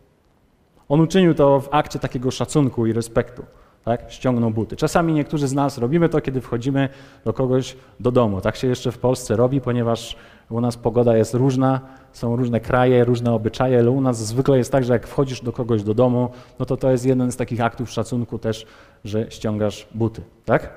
[0.89, 3.43] On uczynił to w akcie takiego szacunku i respektu.
[3.85, 4.11] Tak?
[4.11, 4.75] Ściągnął buty.
[4.75, 6.89] Czasami niektórzy z nas robimy to, kiedy wchodzimy
[7.25, 8.41] do kogoś do domu.
[8.41, 10.15] Tak się jeszcze w Polsce robi, ponieważ
[10.49, 14.71] u nas pogoda jest różna, są różne kraje, różne obyczaje, ale u nas zwykle jest
[14.71, 16.29] tak, że jak wchodzisz do kogoś do domu,
[16.59, 18.65] no to to jest jeden z takich aktów szacunku też,
[19.03, 20.69] że ściągasz buty, tak?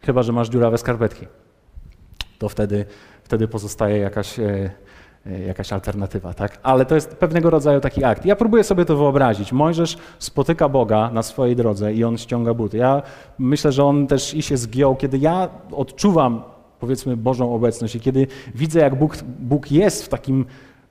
[0.00, 1.26] Chyba, że masz dziurawe skarpetki.
[2.40, 2.84] To wtedy,
[3.24, 4.70] wtedy pozostaje jakaś, e,
[5.26, 6.58] e, jakaś alternatywa, tak?
[6.62, 8.24] Ale to jest pewnego rodzaju taki akt.
[8.24, 9.52] Ja próbuję sobie to wyobrazić.
[9.52, 12.76] Mojżesz spotyka Boga na swojej drodze i on ściąga buty.
[12.76, 13.02] Ja
[13.38, 16.42] myślę, że on też i się zgiął, kiedy ja odczuwam
[16.78, 20.46] powiedzmy Bożą obecność i kiedy widzę, jak Bóg, Bóg jest w takim,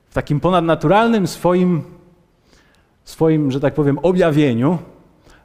[0.08, 1.82] w takim ponadnaturalnym swoim,
[3.04, 4.78] swoim, że tak powiem, objawieniu,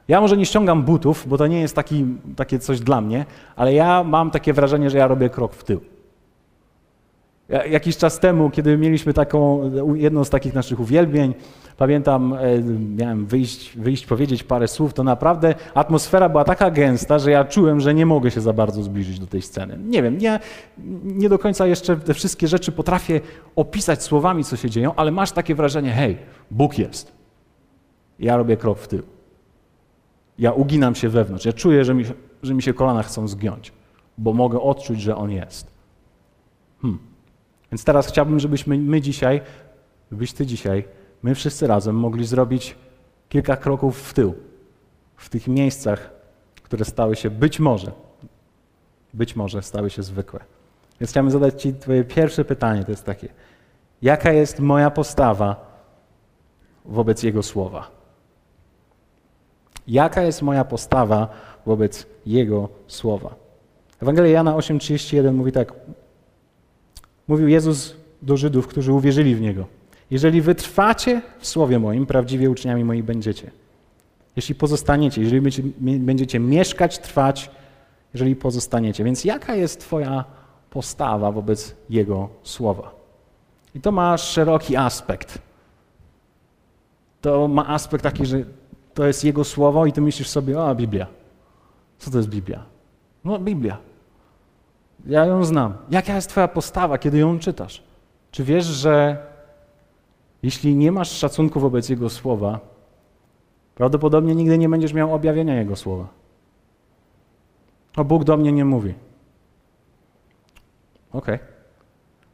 [0.08, 2.04] ja może nie ściągam butów, bo to nie jest taki,
[2.36, 5.80] takie coś dla mnie, ale ja mam takie wrażenie, że ja robię krok w tył.
[7.48, 11.34] Jakiś czas temu, kiedy mieliśmy taką, jedną z takich naszych uwielbień,
[11.76, 12.62] pamiętam, e,
[12.96, 17.80] miałem wyjść, wyjść, powiedzieć parę słów, to naprawdę atmosfera była taka gęsta, że ja czułem,
[17.80, 19.78] że nie mogę się za bardzo zbliżyć do tej sceny.
[19.84, 20.40] Nie wiem, nie,
[21.04, 23.20] nie do końca jeszcze te wszystkie rzeczy potrafię
[23.56, 26.16] opisać słowami, co się dzieją, ale masz takie wrażenie, hej,
[26.50, 27.12] Bóg jest.
[28.18, 29.02] Ja robię krok w tył.
[30.38, 31.44] Ja uginam się wewnątrz.
[31.44, 32.04] Ja czuję, że mi,
[32.42, 33.72] że mi się kolana chcą zgiąć,
[34.18, 35.70] bo mogę odczuć, że On jest.
[36.82, 37.15] Hmm.
[37.72, 39.40] Więc teraz chciałbym, żebyśmy my dzisiaj,
[40.10, 40.84] żebyś ty dzisiaj,
[41.22, 42.76] my wszyscy razem mogli zrobić
[43.28, 44.34] kilka kroków w tył,
[45.16, 46.10] w tych miejscach,
[46.62, 47.92] które stały się być może,
[49.14, 50.40] być może stały się zwykłe.
[51.00, 53.28] Więc chciałbym zadać Ci Twoje pierwsze pytanie, to jest takie,
[54.02, 55.76] jaka jest moja postawa
[56.84, 57.90] wobec Jego słowa?
[59.88, 61.28] Jaka jest moja postawa
[61.66, 63.34] wobec Jego słowa?
[64.02, 65.72] Ewangelia Jana 8,31 mówi tak,
[67.28, 69.66] Mówił Jezus do Żydów, którzy uwierzyli w Niego.
[70.10, 73.50] Jeżeli wytrwacie w słowie moim, prawdziwie uczniami moi będziecie.
[74.36, 77.50] Jeśli pozostaniecie, jeżeli będziecie mieszkać, trwać,
[78.14, 79.04] jeżeli pozostaniecie.
[79.04, 80.24] Więc jaka jest Twoja
[80.70, 82.94] postawa wobec Jego słowa?
[83.74, 85.38] I to ma szeroki aspekt.
[87.20, 88.44] To ma aspekt taki, że
[88.94, 91.06] to jest Jego słowo i ty myślisz sobie, o, Biblia.
[91.98, 92.64] Co to jest Biblia?
[93.24, 93.78] No, Biblia.
[95.06, 95.76] Ja ją znam.
[95.90, 97.82] Jaka jest Twoja postawa, kiedy ją czytasz?
[98.30, 99.26] Czy wiesz, że
[100.42, 102.60] jeśli nie masz szacunku wobec Jego słowa,
[103.74, 106.08] prawdopodobnie nigdy nie będziesz miał objawienia Jego słowa?
[107.96, 108.94] O, Bóg do mnie nie mówi.
[111.12, 111.34] Okej.
[111.34, 111.48] Okay.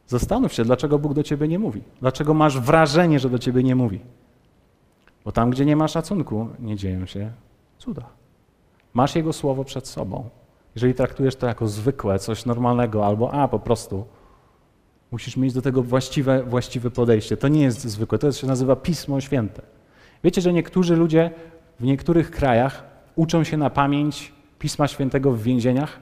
[0.07, 1.81] Zastanów się, dlaczego Bóg do ciebie nie mówi.
[2.01, 3.99] Dlaczego masz wrażenie, że do ciebie nie mówi.
[5.25, 7.31] Bo tam, gdzie nie ma szacunku, nie dzieją się
[7.77, 8.05] cuda.
[8.93, 10.29] Masz Jego słowo przed sobą.
[10.75, 14.05] Jeżeli traktujesz to jako zwykłe, coś normalnego, albo a po prostu,
[15.11, 17.37] musisz mieć do tego właściwe, właściwe podejście.
[17.37, 19.61] To nie jest zwykłe, to się nazywa Pismo Święte.
[20.23, 21.31] Wiecie, że niektórzy ludzie
[21.79, 22.83] w niektórych krajach
[23.15, 25.99] uczą się na pamięć Pisma Świętego w więzieniach?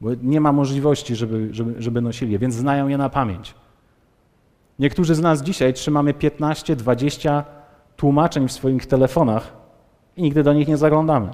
[0.00, 3.54] Bo nie ma możliwości, żeby, żeby, żeby nosili je, więc znają je na pamięć.
[4.78, 7.44] Niektórzy z nas dzisiaj trzymamy 15, 20
[7.96, 9.52] tłumaczeń w swoich telefonach
[10.16, 11.28] i nigdy do nich nie zaglądamy.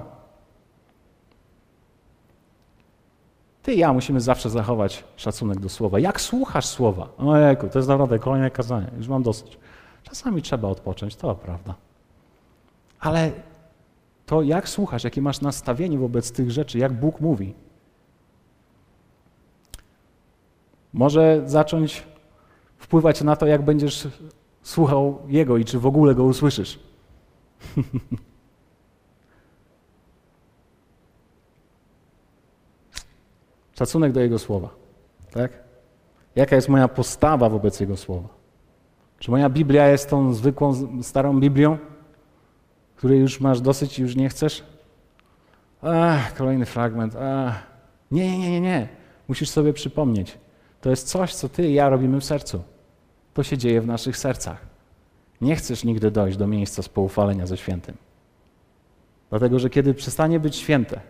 [3.63, 5.99] Ty i ja musimy zawsze zachować szacunek do słowa.
[5.99, 7.09] Jak słuchasz słowa?
[7.17, 9.57] Ojejku, to jest naprawdę kolejne kazanie, już mam dosyć.
[10.03, 11.75] Czasami trzeba odpocząć, to prawda.
[12.99, 13.31] Ale
[14.25, 17.53] to jak słuchasz, jakie masz nastawienie wobec tych rzeczy, jak Bóg mówi,
[20.93, 22.03] może zacząć
[22.77, 24.07] wpływać na to, jak będziesz
[24.61, 26.79] słuchał Jego i czy w ogóle Go usłyszysz.
[33.81, 34.69] Szacunek do Jego słowa.
[35.31, 35.51] Tak?
[36.35, 38.27] Jaka jest moja postawa wobec Jego słowa?
[39.19, 41.77] Czy moja Biblia jest tą zwykłą, starą Biblią,
[42.95, 44.63] której już masz dosyć i już nie chcesz?
[45.81, 47.15] Ach, kolejny fragment.
[47.15, 47.63] Ach.
[48.11, 48.87] Nie, nie, nie, nie.
[49.27, 50.37] Musisz sobie przypomnieć.
[50.81, 52.63] To jest coś, co ty i ja robimy w sercu.
[53.33, 54.65] To się dzieje w naszych sercach.
[55.41, 57.97] Nie chcesz nigdy dojść do miejsca spoufalenia ze świętym.
[59.29, 61.01] Dlatego, że kiedy przestanie być święte,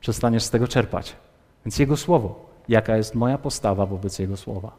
[0.00, 1.16] przestaniesz z tego czerpać.
[1.64, 2.50] Więc Jego słowo.
[2.68, 4.72] Jaka jest moja postawa wobec Jego słowa?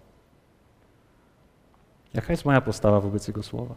[2.14, 3.76] Jaka jest moja postawa wobec Jego słowa?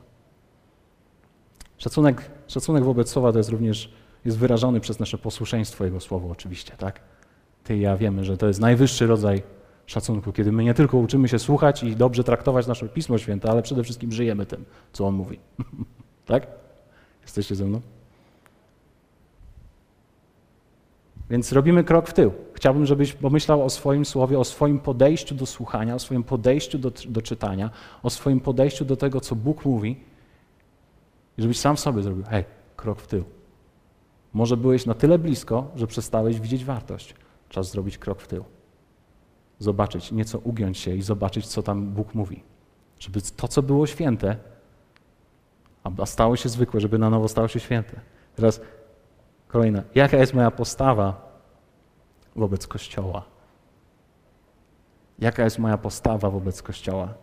[1.79, 3.93] Szacunek, szacunek wobec słowa to jest również
[4.25, 7.01] jest wyrażony przez nasze posłuszeństwo Jego słowu, oczywiście, tak?
[7.65, 9.43] Ty i ja wiemy, że to jest najwyższy rodzaj
[9.87, 13.63] szacunku, kiedy my nie tylko uczymy się słuchać i dobrze traktować nasze Pismo Święte, ale
[13.63, 15.39] przede wszystkim żyjemy tym, co On mówi.
[16.27, 16.47] tak?
[17.23, 17.81] Jesteście ze mną?
[21.35, 22.33] Więc robimy krok w tył.
[22.53, 26.93] Chciałbym, żebyś pomyślał o swoim słowie, o swoim podejściu do słuchania, o swoim podejściu do,
[27.09, 27.71] do czytania,
[28.03, 30.01] o swoim podejściu do tego, co Bóg mówi,
[31.39, 32.45] i żebyś sam sobie zrobił, hej,
[32.77, 33.25] krok w tył.
[34.33, 37.15] Może byłeś na tyle blisko, że przestałeś widzieć wartość.
[37.49, 38.45] Czas zrobić krok w tył.
[39.59, 42.43] Zobaczyć, nieco ugiąć się i zobaczyć, co tam Bóg mówi.
[42.99, 44.37] Żeby to, co było święte,
[45.85, 48.01] a stało się zwykłe, żeby na nowo stało się święte.
[48.37, 48.61] Teraz
[49.55, 49.83] Kolejna.
[49.95, 51.24] Jaka jest moja postawa
[52.37, 53.23] wobec Kościoła?
[55.19, 57.15] Jaka jest moja postawa wobec Kościoła?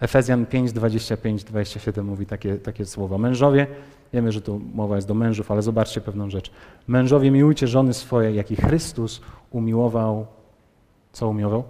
[0.00, 3.18] Efezjan 5, 25, 27 mówi takie, takie słowa.
[3.18, 3.66] Mężowie,
[4.12, 6.50] wiemy, że tu mowa jest do mężów, ale zobaczcie pewną rzecz.
[6.86, 10.26] Mężowie, miłujcie żony swoje, jak i Chrystus umiłował,
[11.12, 11.64] co umiłował?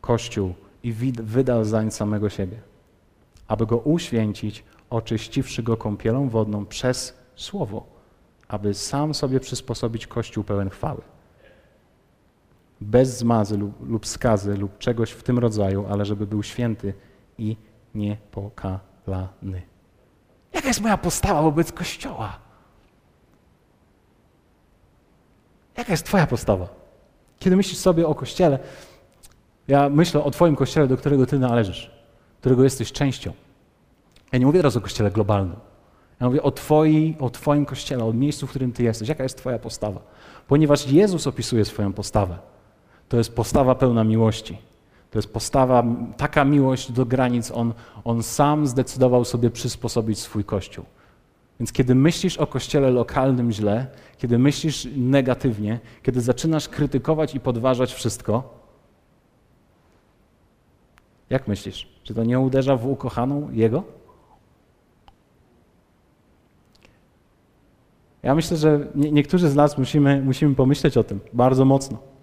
[0.00, 0.92] Kościół i
[1.22, 2.60] wydał zań samego siebie,
[3.48, 7.94] aby go uświęcić, oczyściwszy go kąpielą wodną przez słowo
[8.48, 11.00] aby sam sobie przysposobić Kościół pełen chwały.
[12.80, 16.94] Bez zmazy lub, lub skazy lub czegoś w tym rodzaju, ale żeby był święty
[17.38, 17.56] i
[17.94, 19.62] niepokalany.
[20.52, 22.38] Jaka jest moja postawa wobec Kościoła?
[25.76, 26.68] Jaka jest Twoja postawa?
[27.38, 28.58] Kiedy myślisz sobie o Kościele,
[29.68, 31.90] ja myślę o Twoim Kościele, do którego Ty należysz,
[32.40, 33.32] którego jesteś częścią.
[34.32, 35.56] Ja nie mówię teraz o Kościele globalnym.
[36.20, 39.08] Ja mówię o, twoi, o Twoim kościele, o miejscu, w którym Ty jesteś.
[39.08, 40.00] Jaka jest Twoja postawa?
[40.48, 42.38] Ponieważ Jezus opisuje swoją postawę.
[43.08, 44.58] To jest postawa pełna miłości.
[45.10, 45.84] To jest postawa,
[46.16, 47.50] taka miłość do granic.
[47.50, 47.72] On,
[48.04, 50.84] on sam zdecydował sobie przysposobić swój kościół.
[51.60, 53.86] Więc kiedy myślisz o kościele lokalnym źle,
[54.18, 58.64] kiedy myślisz negatywnie, kiedy zaczynasz krytykować i podważać wszystko,
[61.30, 61.88] jak myślisz?
[62.02, 63.82] Czy to nie uderza w ukochaną Jego?
[68.22, 72.13] Ja myślę, że nie, niektórzy z nas musimy, musimy pomyśleć o tym bardzo mocno.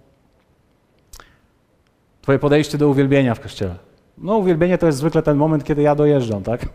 [2.22, 3.76] Twoje podejście do uwielbienia w kościele.
[4.18, 6.66] No, uwielbienie to jest zwykle ten moment, kiedy ja dojeżdżam, tak?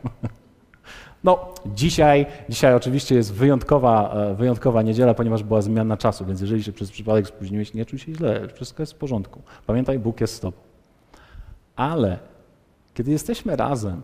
[1.25, 6.63] No, dzisiaj, dzisiaj oczywiście jest wyjątkowa, e, wyjątkowa niedziela, ponieważ była zmiana czasu, więc jeżeli
[6.63, 9.43] się przez przypadek spóźniłeś, nie czuj się źle, wszystko jest w porządku.
[9.67, 10.57] Pamiętaj, Bóg jest z tobą.
[11.77, 12.19] Ale
[12.95, 14.03] kiedy jesteśmy razem,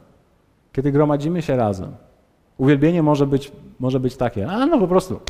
[0.73, 1.95] kiedy gromadzimy się razem,
[2.59, 5.21] Uwielbienie może być, może być takie, a no po prostu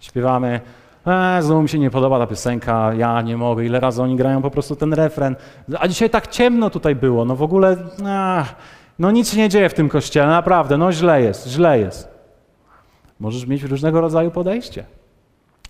[0.00, 0.60] śpiewamy
[1.06, 4.42] E, znowu mi się nie podoba ta piosenka, ja nie mogę, ile razy oni grają
[4.42, 5.36] po prostu ten refren.
[5.78, 8.54] A dzisiaj tak ciemno tutaj było, no w ogóle, ach,
[8.98, 12.08] no nic się nie dzieje w tym kościele, naprawdę, no źle jest, źle jest.
[13.20, 14.84] Możesz mieć różnego rodzaju podejście.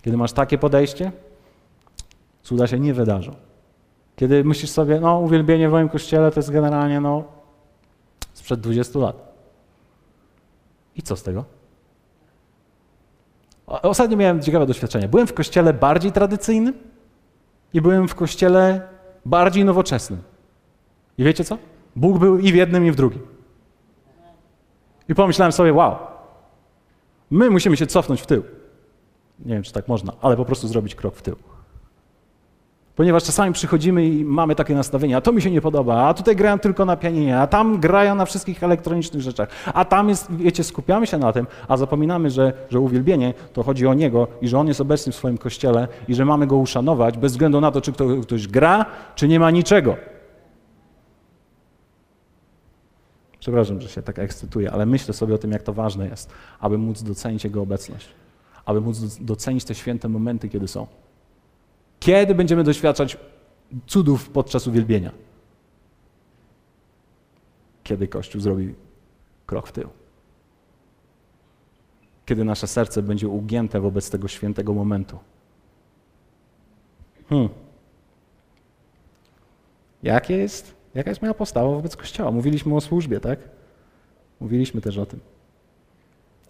[0.03, 1.13] Kiedy masz takie podejście,
[2.43, 3.35] cuda się nie wydarzą.
[4.17, 7.25] Kiedy myślisz sobie, no uwielbienie w moim kościele to jest generalnie, no,
[8.33, 9.31] sprzed 20 lat.
[10.97, 11.60] I co z tego?
[13.71, 15.09] Ostatnio miałem ciekawe doświadczenie.
[15.09, 16.75] Byłem w kościele bardziej tradycyjnym
[17.75, 18.89] i byłem w kościele
[19.25, 20.23] bardziej nowoczesnym.
[21.19, 21.59] I wiecie co?
[21.97, 23.23] Bóg był i w jednym, i w drugim.
[25.09, 25.97] I pomyślałem sobie, wow,
[27.31, 28.43] my musimy się cofnąć w tył.
[29.45, 31.37] Nie wiem, czy tak można, ale po prostu zrobić krok w tył.
[33.01, 36.37] Ponieważ czasami przychodzimy i mamy takie nastawienie, a to mi się nie podoba, a tutaj
[36.37, 40.65] grają tylko na pianinie, a tam grają na wszystkich elektronicznych rzeczach, a tam jest, wiecie,
[40.65, 44.59] skupiamy się na tym, a zapominamy, że, że uwielbienie to chodzi o Niego i że
[44.59, 47.81] On jest obecny w swoim kościele i że mamy Go uszanować bez względu na to,
[47.81, 49.97] czy ktoś gra, czy nie ma niczego.
[53.39, 56.79] Przepraszam, że się tak ekscytuję, ale myślę sobie o tym, jak to ważne jest, aby
[56.79, 58.09] móc docenić Jego obecność,
[58.65, 60.87] aby móc docenić te święte momenty, kiedy są.
[62.01, 63.17] Kiedy będziemy doświadczać
[63.87, 65.13] cudów podczas uwielbienia?
[67.85, 68.75] Kiedy Kościół zrobi
[69.47, 69.89] krok w tył.
[72.27, 75.19] Kiedy nasze serce będzie ugięte wobec tego świętego momentu.
[77.29, 77.49] Hmm.
[80.03, 82.31] Jakie jest, jaka jest moja postawa wobec Kościoła?
[82.31, 83.39] Mówiliśmy o służbie, tak?
[84.41, 85.21] Mówiliśmy też o tym.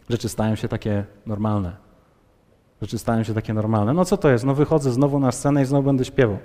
[0.08, 1.89] Rzeczy stają się takie normalne.
[2.82, 3.92] Rzeczy stają się takie normalne.
[3.94, 4.44] No co to jest?
[4.44, 6.38] No wychodzę znowu na scenę i znowu będę śpiewał.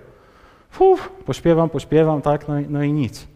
[0.69, 3.27] Fuf, pośpiewam, pośpiewam, tak, no i, no i nic.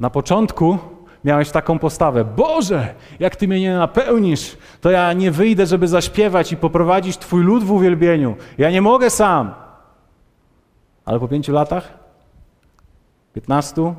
[0.00, 0.78] Na początku
[1.24, 2.24] miałeś taką postawę.
[2.24, 7.42] Boże, jak Ty mnie nie napełnisz, to ja nie wyjdę, żeby zaśpiewać i poprowadzić Twój
[7.42, 8.36] lud w uwielbieniu.
[8.58, 9.54] Ja nie mogę sam.
[11.04, 11.98] Ale po pięciu latach,
[13.34, 13.94] piętnastu,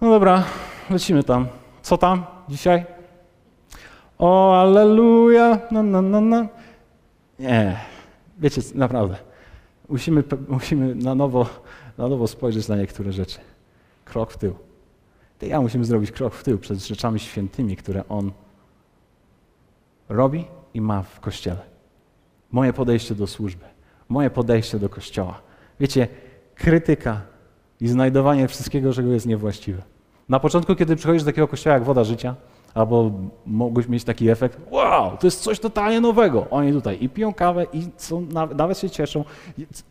[0.00, 0.44] no dobra,
[0.90, 1.46] lecimy tam.
[1.82, 2.84] Co tam dzisiaj?
[4.20, 6.48] O, aleluja, na, na, na, na.
[7.38, 7.76] Nie,
[8.38, 9.16] wiecie, naprawdę.
[9.88, 11.46] Musimy, musimy na, nowo,
[11.98, 13.38] na nowo spojrzeć na niektóre rzeczy.
[14.04, 14.54] Krok w tył.
[15.38, 18.32] Ty ja musimy zrobić krok w tył przed rzeczami świętymi, które On
[20.08, 21.60] robi i ma w Kościele.
[22.52, 23.64] Moje podejście do służby,
[24.08, 25.40] moje podejście do Kościoła.
[25.80, 26.08] Wiecie,
[26.54, 27.20] krytyka
[27.80, 29.82] i znajdowanie wszystkiego, czego jest niewłaściwe.
[30.28, 32.34] Na początku, kiedy przychodzisz do takiego kościoła jak woda życia,
[32.74, 33.10] Albo
[33.46, 36.46] mogłeś mieć taki efekt, wow, to jest coś totalnie nowego.
[36.50, 39.24] Oni tutaj i piją kawę, i są, nawet się cieszą.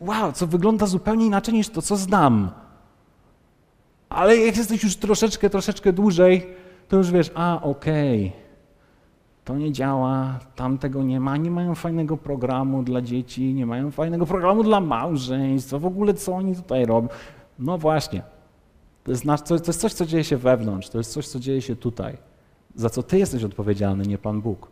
[0.00, 2.50] Wow, co wygląda zupełnie inaczej niż to, co znam.
[4.08, 6.46] Ale jak jesteś już troszeczkę, troszeczkę dłużej,
[6.88, 8.40] to już wiesz, a okej, okay,
[9.44, 13.90] to nie działa, tam tego nie ma, nie mają fajnego programu dla dzieci, nie mają
[13.90, 17.08] fajnego programu dla małżeństwa, w ogóle co oni tutaj robią.
[17.58, 18.22] No właśnie,
[19.04, 21.76] to jest, to jest coś, co dzieje się wewnątrz, to jest coś, co dzieje się
[21.76, 22.29] tutaj
[22.74, 24.68] za co Ty jesteś odpowiedzialny, nie Pan Bóg.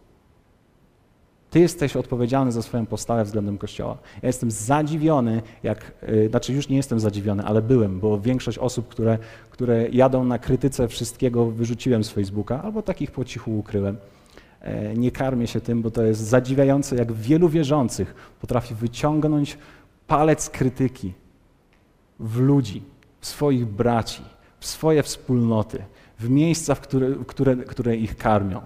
[1.50, 3.98] Ty jesteś odpowiedzialny za swoją postawę względem Kościoła.
[4.22, 8.88] Ja jestem zadziwiony, jak, yy, znaczy już nie jestem zadziwiony, ale byłem, bo większość osób,
[8.88, 9.18] które,
[9.50, 13.96] które jadą na krytyce wszystkiego, wyrzuciłem z Facebooka, albo takich po cichu ukryłem.
[14.60, 19.58] E, nie karmię się tym, bo to jest zadziwiające, jak wielu wierzących potrafi wyciągnąć
[20.06, 21.12] palec krytyki
[22.20, 22.82] w ludzi,
[23.20, 24.22] w swoich braci,
[24.60, 25.84] w swoje wspólnoty,
[26.18, 28.60] w miejsca, w które, które, które ich karmią.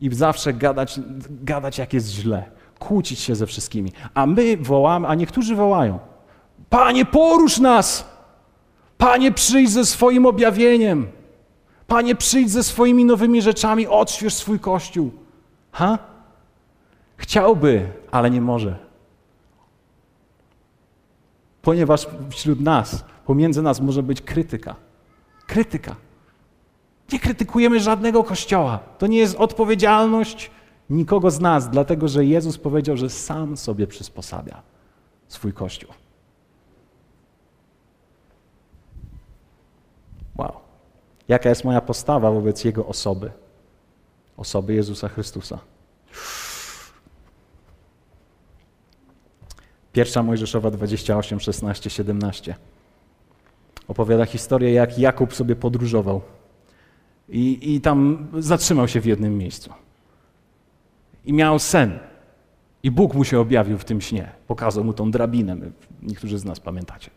[0.00, 3.92] I zawsze gadać, gadać, jak jest źle, kłócić się ze wszystkimi.
[4.14, 5.98] A my wołamy, a niektórzy wołają:
[6.70, 8.14] Panie, porusz nas!
[8.98, 11.06] Panie, przyjdź ze swoim objawieniem!
[11.86, 15.10] Panie, przyjdź ze swoimi nowymi rzeczami, odśwież swój kościół.
[15.72, 15.98] Ha?
[17.16, 18.78] Chciałby, ale nie może.
[21.62, 24.76] Ponieważ wśród nas, pomiędzy nas może być krytyka.
[25.46, 25.96] Krytyka.
[27.12, 28.78] Nie krytykujemy żadnego kościoła.
[28.98, 30.50] To nie jest odpowiedzialność
[30.90, 34.62] nikogo z nas, dlatego że Jezus powiedział, że sam sobie przysposabia
[35.28, 35.90] swój kościół.
[40.36, 40.52] Wow.
[41.28, 43.30] Jaka jest moja postawa wobec Jego osoby?
[44.36, 45.58] Osoby Jezusa Chrystusa.
[49.92, 52.54] Pierwsza Mojżeszowa 28, 16, 17.
[53.88, 56.20] Opowiada historię, jak Jakub sobie podróżował
[57.28, 59.70] i, I tam zatrzymał się w jednym miejscu.
[61.24, 61.98] I miał sen.
[62.82, 64.32] I Bóg mu się objawił w tym śnie.
[64.46, 65.56] Pokazał mu tą drabinę.
[66.02, 67.10] Niektórzy z nas pamiętacie.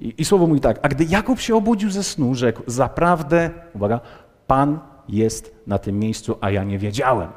[0.00, 4.00] I, I słowo mówi tak, a gdy Jakub się obudził ze snu, rzekł, zaprawdę, uwaga,
[4.46, 7.30] Pan jest na tym miejscu, a ja nie wiedziałem.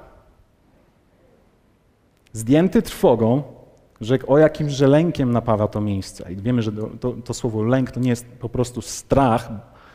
[2.33, 3.43] Zdjęty trwogą,
[4.01, 6.31] rzekł o jakimś lękiem napawa to miejsce.
[6.31, 9.49] I wiemy, że to, to, słowo lęk to nie jest po prostu strach,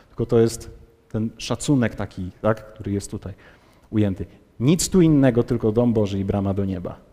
[0.07, 0.78] tylko to jest
[1.09, 3.33] ten szacunek taki, tak, który jest tutaj
[3.89, 4.25] ujęty.
[4.59, 7.09] Nic tu innego, tylko dom Boży i brama do nieba.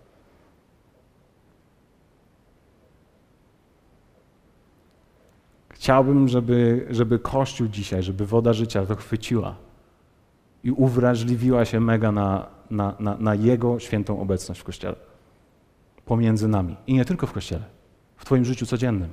[5.68, 9.56] Chciałbym, żeby, żeby Kościół dzisiaj, żeby woda życia to chwyciła
[10.64, 14.96] i uwrażliwiła się mega na, na, na, na Jego świętą obecność w Kościele.
[16.04, 16.76] Pomiędzy nami.
[16.86, 17.64] I nie tylko w Kościele,
[18.16, 19.08] w Twoim życiu codziennym.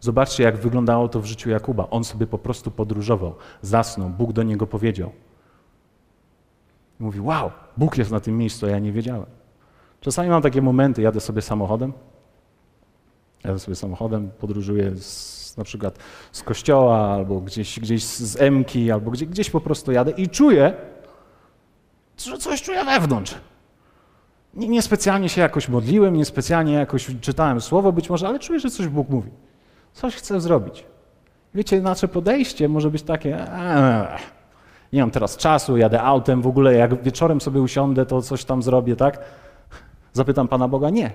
[0.00, 1.90] Zobaczcie, jak wyglądało to w życiu Jakuba.
[1.90, 5.10] On sobie po prostu podróżował, zasnął, Bóg do niego powiedział.
[7.00, 9.26] I mówi, wow, Bóg jest na tym miejscu, a ja nie wiedziałem.
[10.00, 11.92] Czasami mam takie momenty, jadę sobie samochodem,
[13.44, 15.98] jadę sobie samochodem, podróżuję z, na przykład
[16.32, 20.74] z kościoła, albo gdzieś, gdzieś z Emki, albo gdzieś, gdzieś po prostu jadę i czuję,
[22.16, 23.34] że coś czuję wewnątrz.
[24.54, 29.08] Niespecjalnie się jakoś modliłem, niespecjalnie jakoś czytałem słowo być może, ale czuję, że coś Bóg
[29.08, 29.30] mówi.
[29.92, 30.84] Coś chcę zrobić.
[31.54, 33.46] Wiecie, nasze podejście może być takie,
[34.92, 38.62] nie mam teraz czasu, jadę autem, w ogóle jak wieczorem sobie usiądę, to coś tam
[38.62, 39.20] zrobię, tak?
[40.12, 41.10] Zapytam Pana Boga, nie.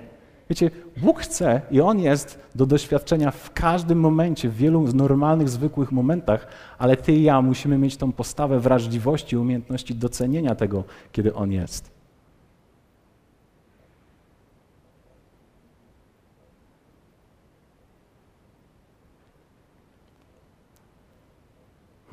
[0.49, 5.91] Wiecie, Bóg chce i On jest do doświadczenia w każdym momencie, w wielu normalnych, zwykłych
[5.91, 6.47] momentach,
[6.77, 11.92] ale Ty i ja musimy mieć tą postawę wrażliwości, umiejętności docenienia tego, kiedy On jest.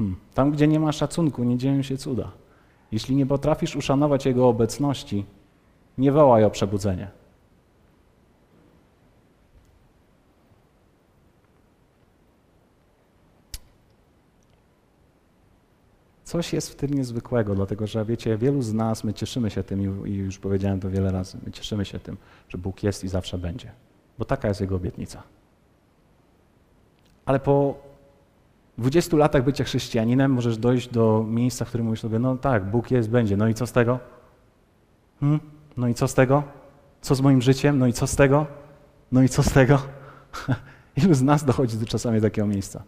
[0.00, 0.16] Hmm.
[0.34, 2.32] Tam, gdzie nie ma szacunku, nie dzieją się cuda.
[2.92, 5.26] Jeśli nie potrafisz uszanować Jego obecności,
[5.98, 7.10] nie wołaj o przebudzenie.
[16.24, 20.06] Coś jest w tym niezwykłego, dlatego że wiecie, wielu z nas, my cieszymy się tym
[20.06, 22.16] i już powiedziałem to wiele razy, my cieszymy się tym,
[22.48, 23.72] że Bóg jest i zawsze będzie,
[24.18, 25.22] bo taka jest Jego obietnica.
[27.24, 27.89] Ale po
[28.78, 32.90] 20 latach bycia chrześcijaninem możesz dojść do miejsca, w którym mówisz sobie, no tak, Bóg
[32.90, 33.98] jest, będzie, no i co z tego?
[35.20, 35.40] Hmm?
[35.76, 36.42] No i co z tego?
[37.00, 37.78] Co z moim życiem?
[37.78, 38.46] No i co z tego?
[39.12, 39.82] No i co z tego?
[40.96, 42.82] Ilu z nas dochodzi do czasami takiego miejsca?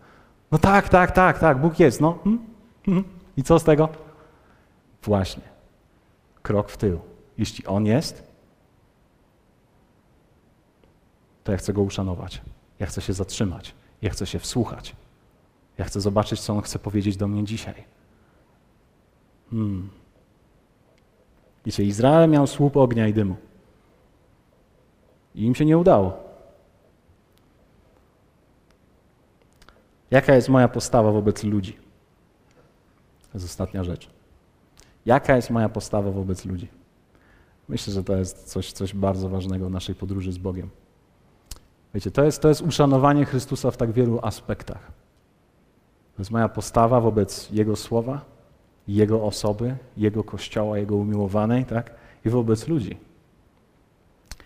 [0.53, 2.19] No tak, tak, tak, tak, Bóg jest, no.
[2.25, 2.45] Hmm?
[2.85, 3.05] Hmm?
[3.37, 3.89] I co z tego?
[5.03, 5.43] Właśnie.
[6.43, 7.01] Krok w tył.
[7.39, 8.33] Jeśli On jest,
[11.45, 12.43] to ja chcę Go uszanować.
[12.79, 13.75] Ja chcę się zatrzymać.
[14.03, 14.97] Ja chcę się wsłuchać.
[15.79, 17.85] Ja chcę zobaczyć, co On chce powiedzieć do mnie dzisiaj.
[19.51, 19.91] Hmm.
[21.67, 23.37] Wiecie, Izrael miał słup ognia i dymu.
[25.35, 26.33] I im się nie udało.
[30.11, 31.73] Jaka jest moja postawa wobec ludzi?
[33.23, 34.11] To jest ostatnia rzecz.
[35.07, 36.69] Jaka jest moja postawa wobec ludzi?
[37.69, 40.71] Myślę, że to jest coś, coś bardzo ważnego w naszej podróży z Bogiem.
[41.95, 45.02] Wiecie, to jest, to jest uszanowanie Chrystusa w tak wielu aspektach.
[46.17, 48.25] To jest moja postawa wobec Jego słowa,
[48.89, 51.95] Jego osoby, Jego kościoła, Jego umiłowanej, tak?
[52.25, 52.97] I wobec ludzi.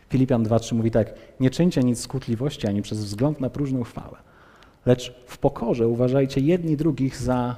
[0.08, 4.16] Filipian 2.3 mówi tak, nie czyńcie nic skutliwości ani przez wzgląd na próżną chwałę,
[4.86, 7.56] lecz w pokorze uważajcie jedni drugich za,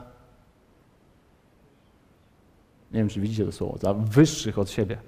[2.93, 4.99] nie wiem czy widzicie to słowo, za wyższych od siebie.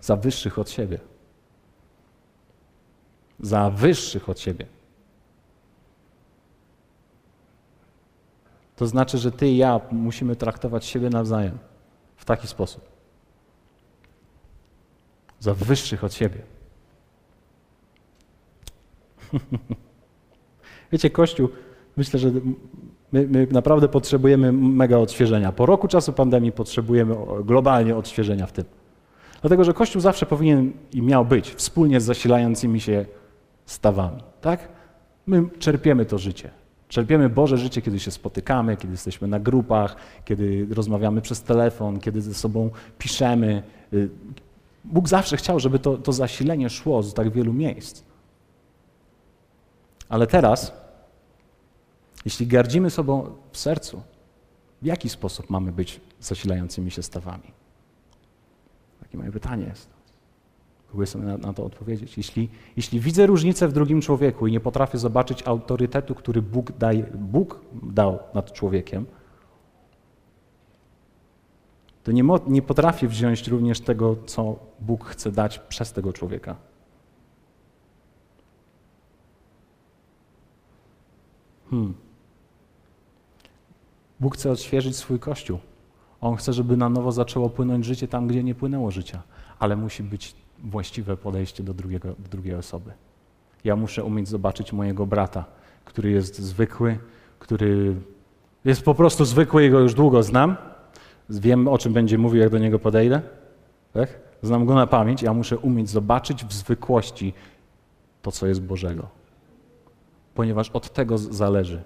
[0.00, 0.98] Za wyższych od siebie.
[3.40, 4.66] Za wyższych od siebie.
[8.80, 11.58] To znaczy, że ty i ja musimy traktować siebie nawzajem
[12.16, 12.82] w taki sposób.
[15.40, 16.38] Za wyższych od siebie.
[20.92, 21.48] Wiecie, Kościół,
[21.96, 22.30] myślę, że
[23.12, 25.52] my, my, naprawdę potrzebujemy mega odświeżenia.
[25.52, 28.64] Po roku czasu pandemii potrzebujemy globalnie odświeżenia w tym.
[29.40, 33.06] Dlatego, że Kościół zawsze powinien i miał być wspólnie z zasilającymi się
[33.66, 34.22] stawami.
[34.40, 34.68] Tak?
[35.26, 36.59] My czerpiemy to życie.
[36.90, 42.22] Czerpiemy Boże życie, kiedy się spotykamy, kiedy jesteśmy na grupach, kiedy rozmawiamy przez telefon, kiedy
[42.22, 43.62] ze sobą piszemy.
[43.92, 44.10] Y,
[44.84, 48.02] Bóg zawsze chciał, żeby to, to zasilenie szło z tak wielu miejsc.
[50.08, 50.72] Ale teraz,
[52.24, 54.02] jeśli gardzimy sobą w sercu,
[54.82, 57.52] w jaki sposób mamy być zasilającymi się stawami?
[59.00, 59.99] Takie moje pytanie jest.
[60.90, 62.16] Próbuję sobie na, na, to odpowiedzieć.
[62.16, 67.02] Jeśli, jeśli widzę różnicę w drugim człowieku i nie potrafię zobaczyć autorytetu, który Bóg, daje,
[67.14, 69.06] Bóg dał nad człowiekiem,
[72.04, 76.56] to nie, mo, nie potrafię wziąć również tego, co Bóg chce dać przez tego człowieka.
[81.70, 81.94] Hmm.
[84.20, 85.58] Bóg chce odświeżyć swój kościół.
[86.20, 89.22] On chce, żeby na nowo zaczęło płynąć życie tam, gdzie nie płynęło życia,
[89.58, 90.34] ale musi być
[90.64, 92.92] właściwe podejście do, drugiego, do drugiej osoby.
[93.64, 95.44] Ja muszę umieć zobaczyć mojego brata,
[95.84, 96.98] który jest zwykły,
[97.38, 97.94] który
[98.64, 100.56] jest po prostu zwykły i go już długo znam.
[101.30, 103.22] Wiem, o czym będzie mówił, jak do niego podejdę.
[103.92, 104.20] Tak?
[104.42, 105.22] Znam go na pamięć.
[105.22, 107.32] Ja muszę umieć zobaczyć w zwykłości
[108.22, 109.08] to, co jest Bożego.
[110.34, 111.82] Ponieważ od tego zależy,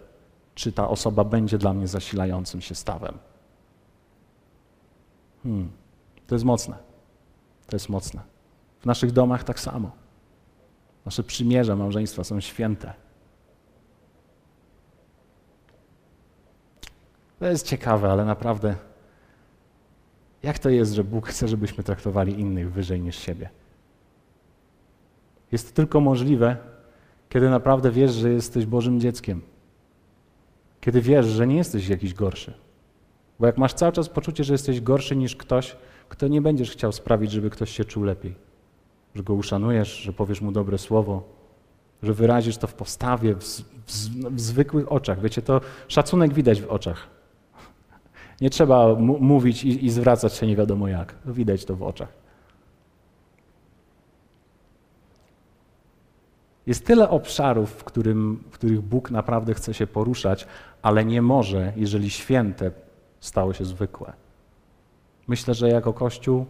[0.55, 3.19] czy ta osoba będzie dla mnie zasilającym się stawem.
[5.43, 5.71] Hmm.
[6.27, 6.77] To jest mocne.
[7.67, 8.34] To jest mocne.
[8.85, 9.91] W naszych domach tak samo.
[11.07, 12.95] Nasze przymierza małżeństwa są święte.
[17.39, 18.77] To jest ciekawe, ale naprawdę,
[20.43, 23.51] jak to jest, że Bóg chce, żebyśmy traktowali innych wyżej niż siebie?
[25.53, 26.57] Jest to tylko możliwe,
[27.29, 29.43] kiedy naprawdę wiesz, że jesteś Bożym dzieckiem.
[30.81, 32.55] Kiedy wiesz, że nie jesteś jakiś gorszy.
[33.41, 35.77] Bo jak masz cały czas poczucie, że jesteś gorszy niż ktoś,
[36.09, 38.54] kto nie będziesz chciał sprawić, żeby ktoś się czuł lepiej.
[39.15, 41.23] Że go uszanujesz, że powiesz mu dobre słowo,
[42.03, 43.63] że wyrazisz to w postawie, w, w,
[44.35, 45.21] w zwykłych oczach.
[45.21, 47.09] Wiecie, to szacunek widać w oczach.
[48.41, 51.15] Nie trzeba mówić i, i zwracać się nie wiadomo jak.
[51.27, 52.09] Widać to w oczach.
[56.67, 60.47] Jest tyle obszarów, w, którym, w których Bóg naprawdę chce się poruszać,
[60.83, 62.71] ale nie może, jeżeli święte
[63.21, 64.13] stało się zwykłe.
[65.29, 66.47] Myślę, że jako Kościół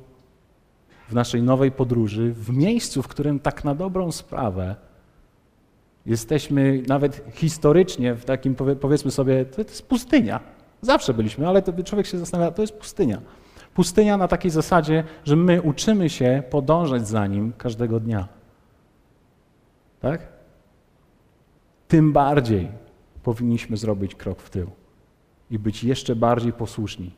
[1.15, 4.77] w naszej nowej podróży, w miejscu, w którym tak na dobrą sprawę
[6.07, 10.41] jesteśmy nawet historycznie w takim, powiedzmy sobie, to jest pustynia.
[10.81, 13.21] Zawsze byliśmy, ale to człowiek się zastanawia, to jest pustynia.
[13.75, 18.29] Pustynia na takiej zasadzie, że my uczymy się podążać za nim każdego dnia.
[20.01, 20.29] Tak?
[21.89, 22.69] Tym bardziej
[23.23, 24.71] powinniśmy zrobić krok w tył
[25.51, 27.11] i być jeszcze bardziej posłuszni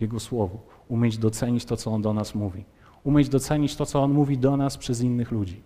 [0.00, 2.64] Jego Słowu, umieć docenić to, co On do nas mówi,
[3.04, 5.62] umieć docenić to, co On mówi do nas przez innych ludzi,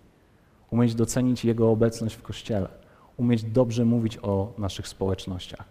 [0.71, 2.69] umieć docenić Jego obecność w Kościele,
[3.17, 5.65] umieć dobrze mówić o naszych społecznościach.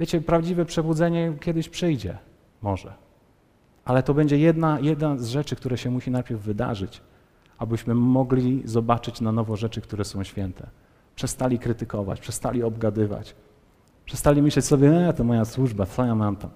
[0.00, 2.18] Wiecie, prawdziwe przebudzenie kiedyś przyjdzie,
[2.62, 2.92] może,
[3.84, 7.00] ale to będzie jedna, jedna z rzeczy, które się musi najpierw wydarzyć,
[7.58, 10.66] abyśmy mogli zobaczyć na nowo rzeczy, które są święte.
[11.14, 13.34] Przestali krytykować, przestali obgadywać,
[14.04, 16.50] Przestali myśleć sobie, e, to moja służba, co ja mam tam.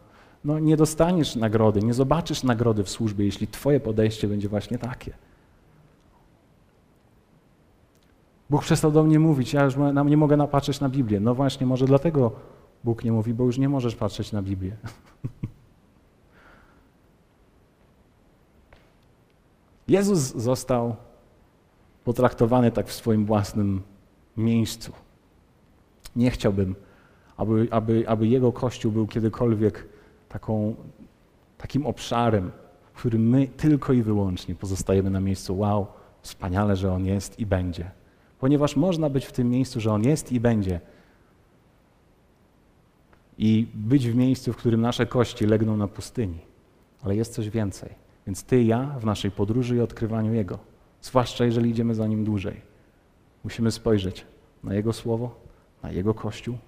[0.46, 5.12] No nie dostaniesz nagrody, nie zobaczysz nagrody w służbie, jeśli twoje podejście będzie właśnie takie.
[8.50, 9.74] Bóg przestał do mnie mówić, ja już
[10.06, 11.20] nie mogę napatrzeć na Biblię.
[11.20, 12.32] No właśnie, może dlatego
[12.84, 14.76] Bóg nie mówi, bo już nie możesz patrzeć na Biblię.
[19.88, 20.96] Jezus został
[22.04, 23.82] potraktowany tak w swoim własnym
[24.36, 24.92] miejscu.
[26.16, 26.74] Nie chciałbym,
[27.36, 29.95] aby, aby, aby Jego Kościół był kiedykolwiek
[30.28, 30.74] taką,
[31.58, 32.50] takim obszarem,
[32.92, 35.58] w którym my tylko i wyłącznie pozostajemy na miejscu.
[35.58, 35.86] Wow,
[36.22, 37.90] wspaniale, że On jest i będzie.
[38.38, 40.80] Ponieważ można być w tym miejscu, że On jest i będzie.
[43.38, 46.38] I być w miejscu, w którym nasze kości legną na pustyni.
[47.02, 47.90] Ale jest coś więcej.
[48.26, 50.58] Więc Ty i ja w naszej podróży i odkrywaniu Jego,
[51.02, 52.60] zwłaszcza jeżeli idziemy za Nim dłużej,
[53.44, 54.26] musimy spojrzeć
[54.64, 55.40] na Jego Słowo,
[55.82, 56.58] na Jego Kościół,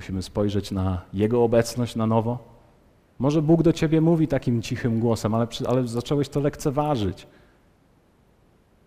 [0.00, 2.38] Musimy spojrzeć na Jego obecność na nowo.
[3.18, 7.26] Może Bóg do ciebie mówi takim cichym głosem, ale, ale zacząłeś to lekceważyć.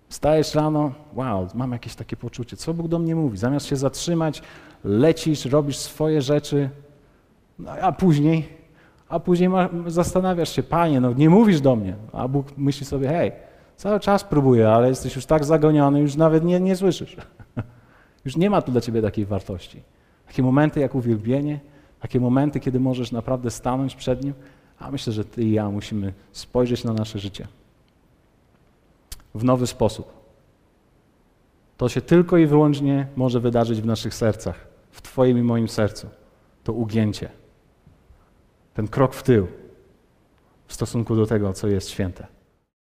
[0.10, 2.58] Wstajesz rano, wow, mam jakieś takie poczucie.
[2.58, 3.38] Co Bóg do mnie mówi?
[3.38, 4.42] Zamiast się zatrzymać,
[4.84, 6.70] lecisz, robisz swoje rzeczy,
[7.60, 8.48] no, a później,
[9.10, 11.96] a później ma, zastanawiasz się, Panie, no nie mówisz do mnie.
[12.14, 13.32] A Bóg myśli sobie, hej,
[13.76, 17.18] cały czas próbuję, ale jesteś już tak zagoniony, już nawet nie, nie słyszysz.
[18.26, 19.93] już nie ma tu dla ciebie takiej wartości.
[20.28, 21.60] Takie momenty jak uwielbienie,
[22.00, 24.34] takie momenty, kiedy możesz naprawdę stanąć przed Nim,
[24.80, 27.48] a myślę, że Ty i ja musimy spojrzeć na nasze życie
[29.36, 30.14] w nowy sposób.
[31.78, 36.08] To się tylko i wyłącznie może wydarzyć w naszych sercach, w Twoim i moim sercu.
[36.64, 37.30] To ugięcie,
[38.74, 39.48] ten krok w tył
[40.68, 42.28] w stosunku do tego, co jest święte.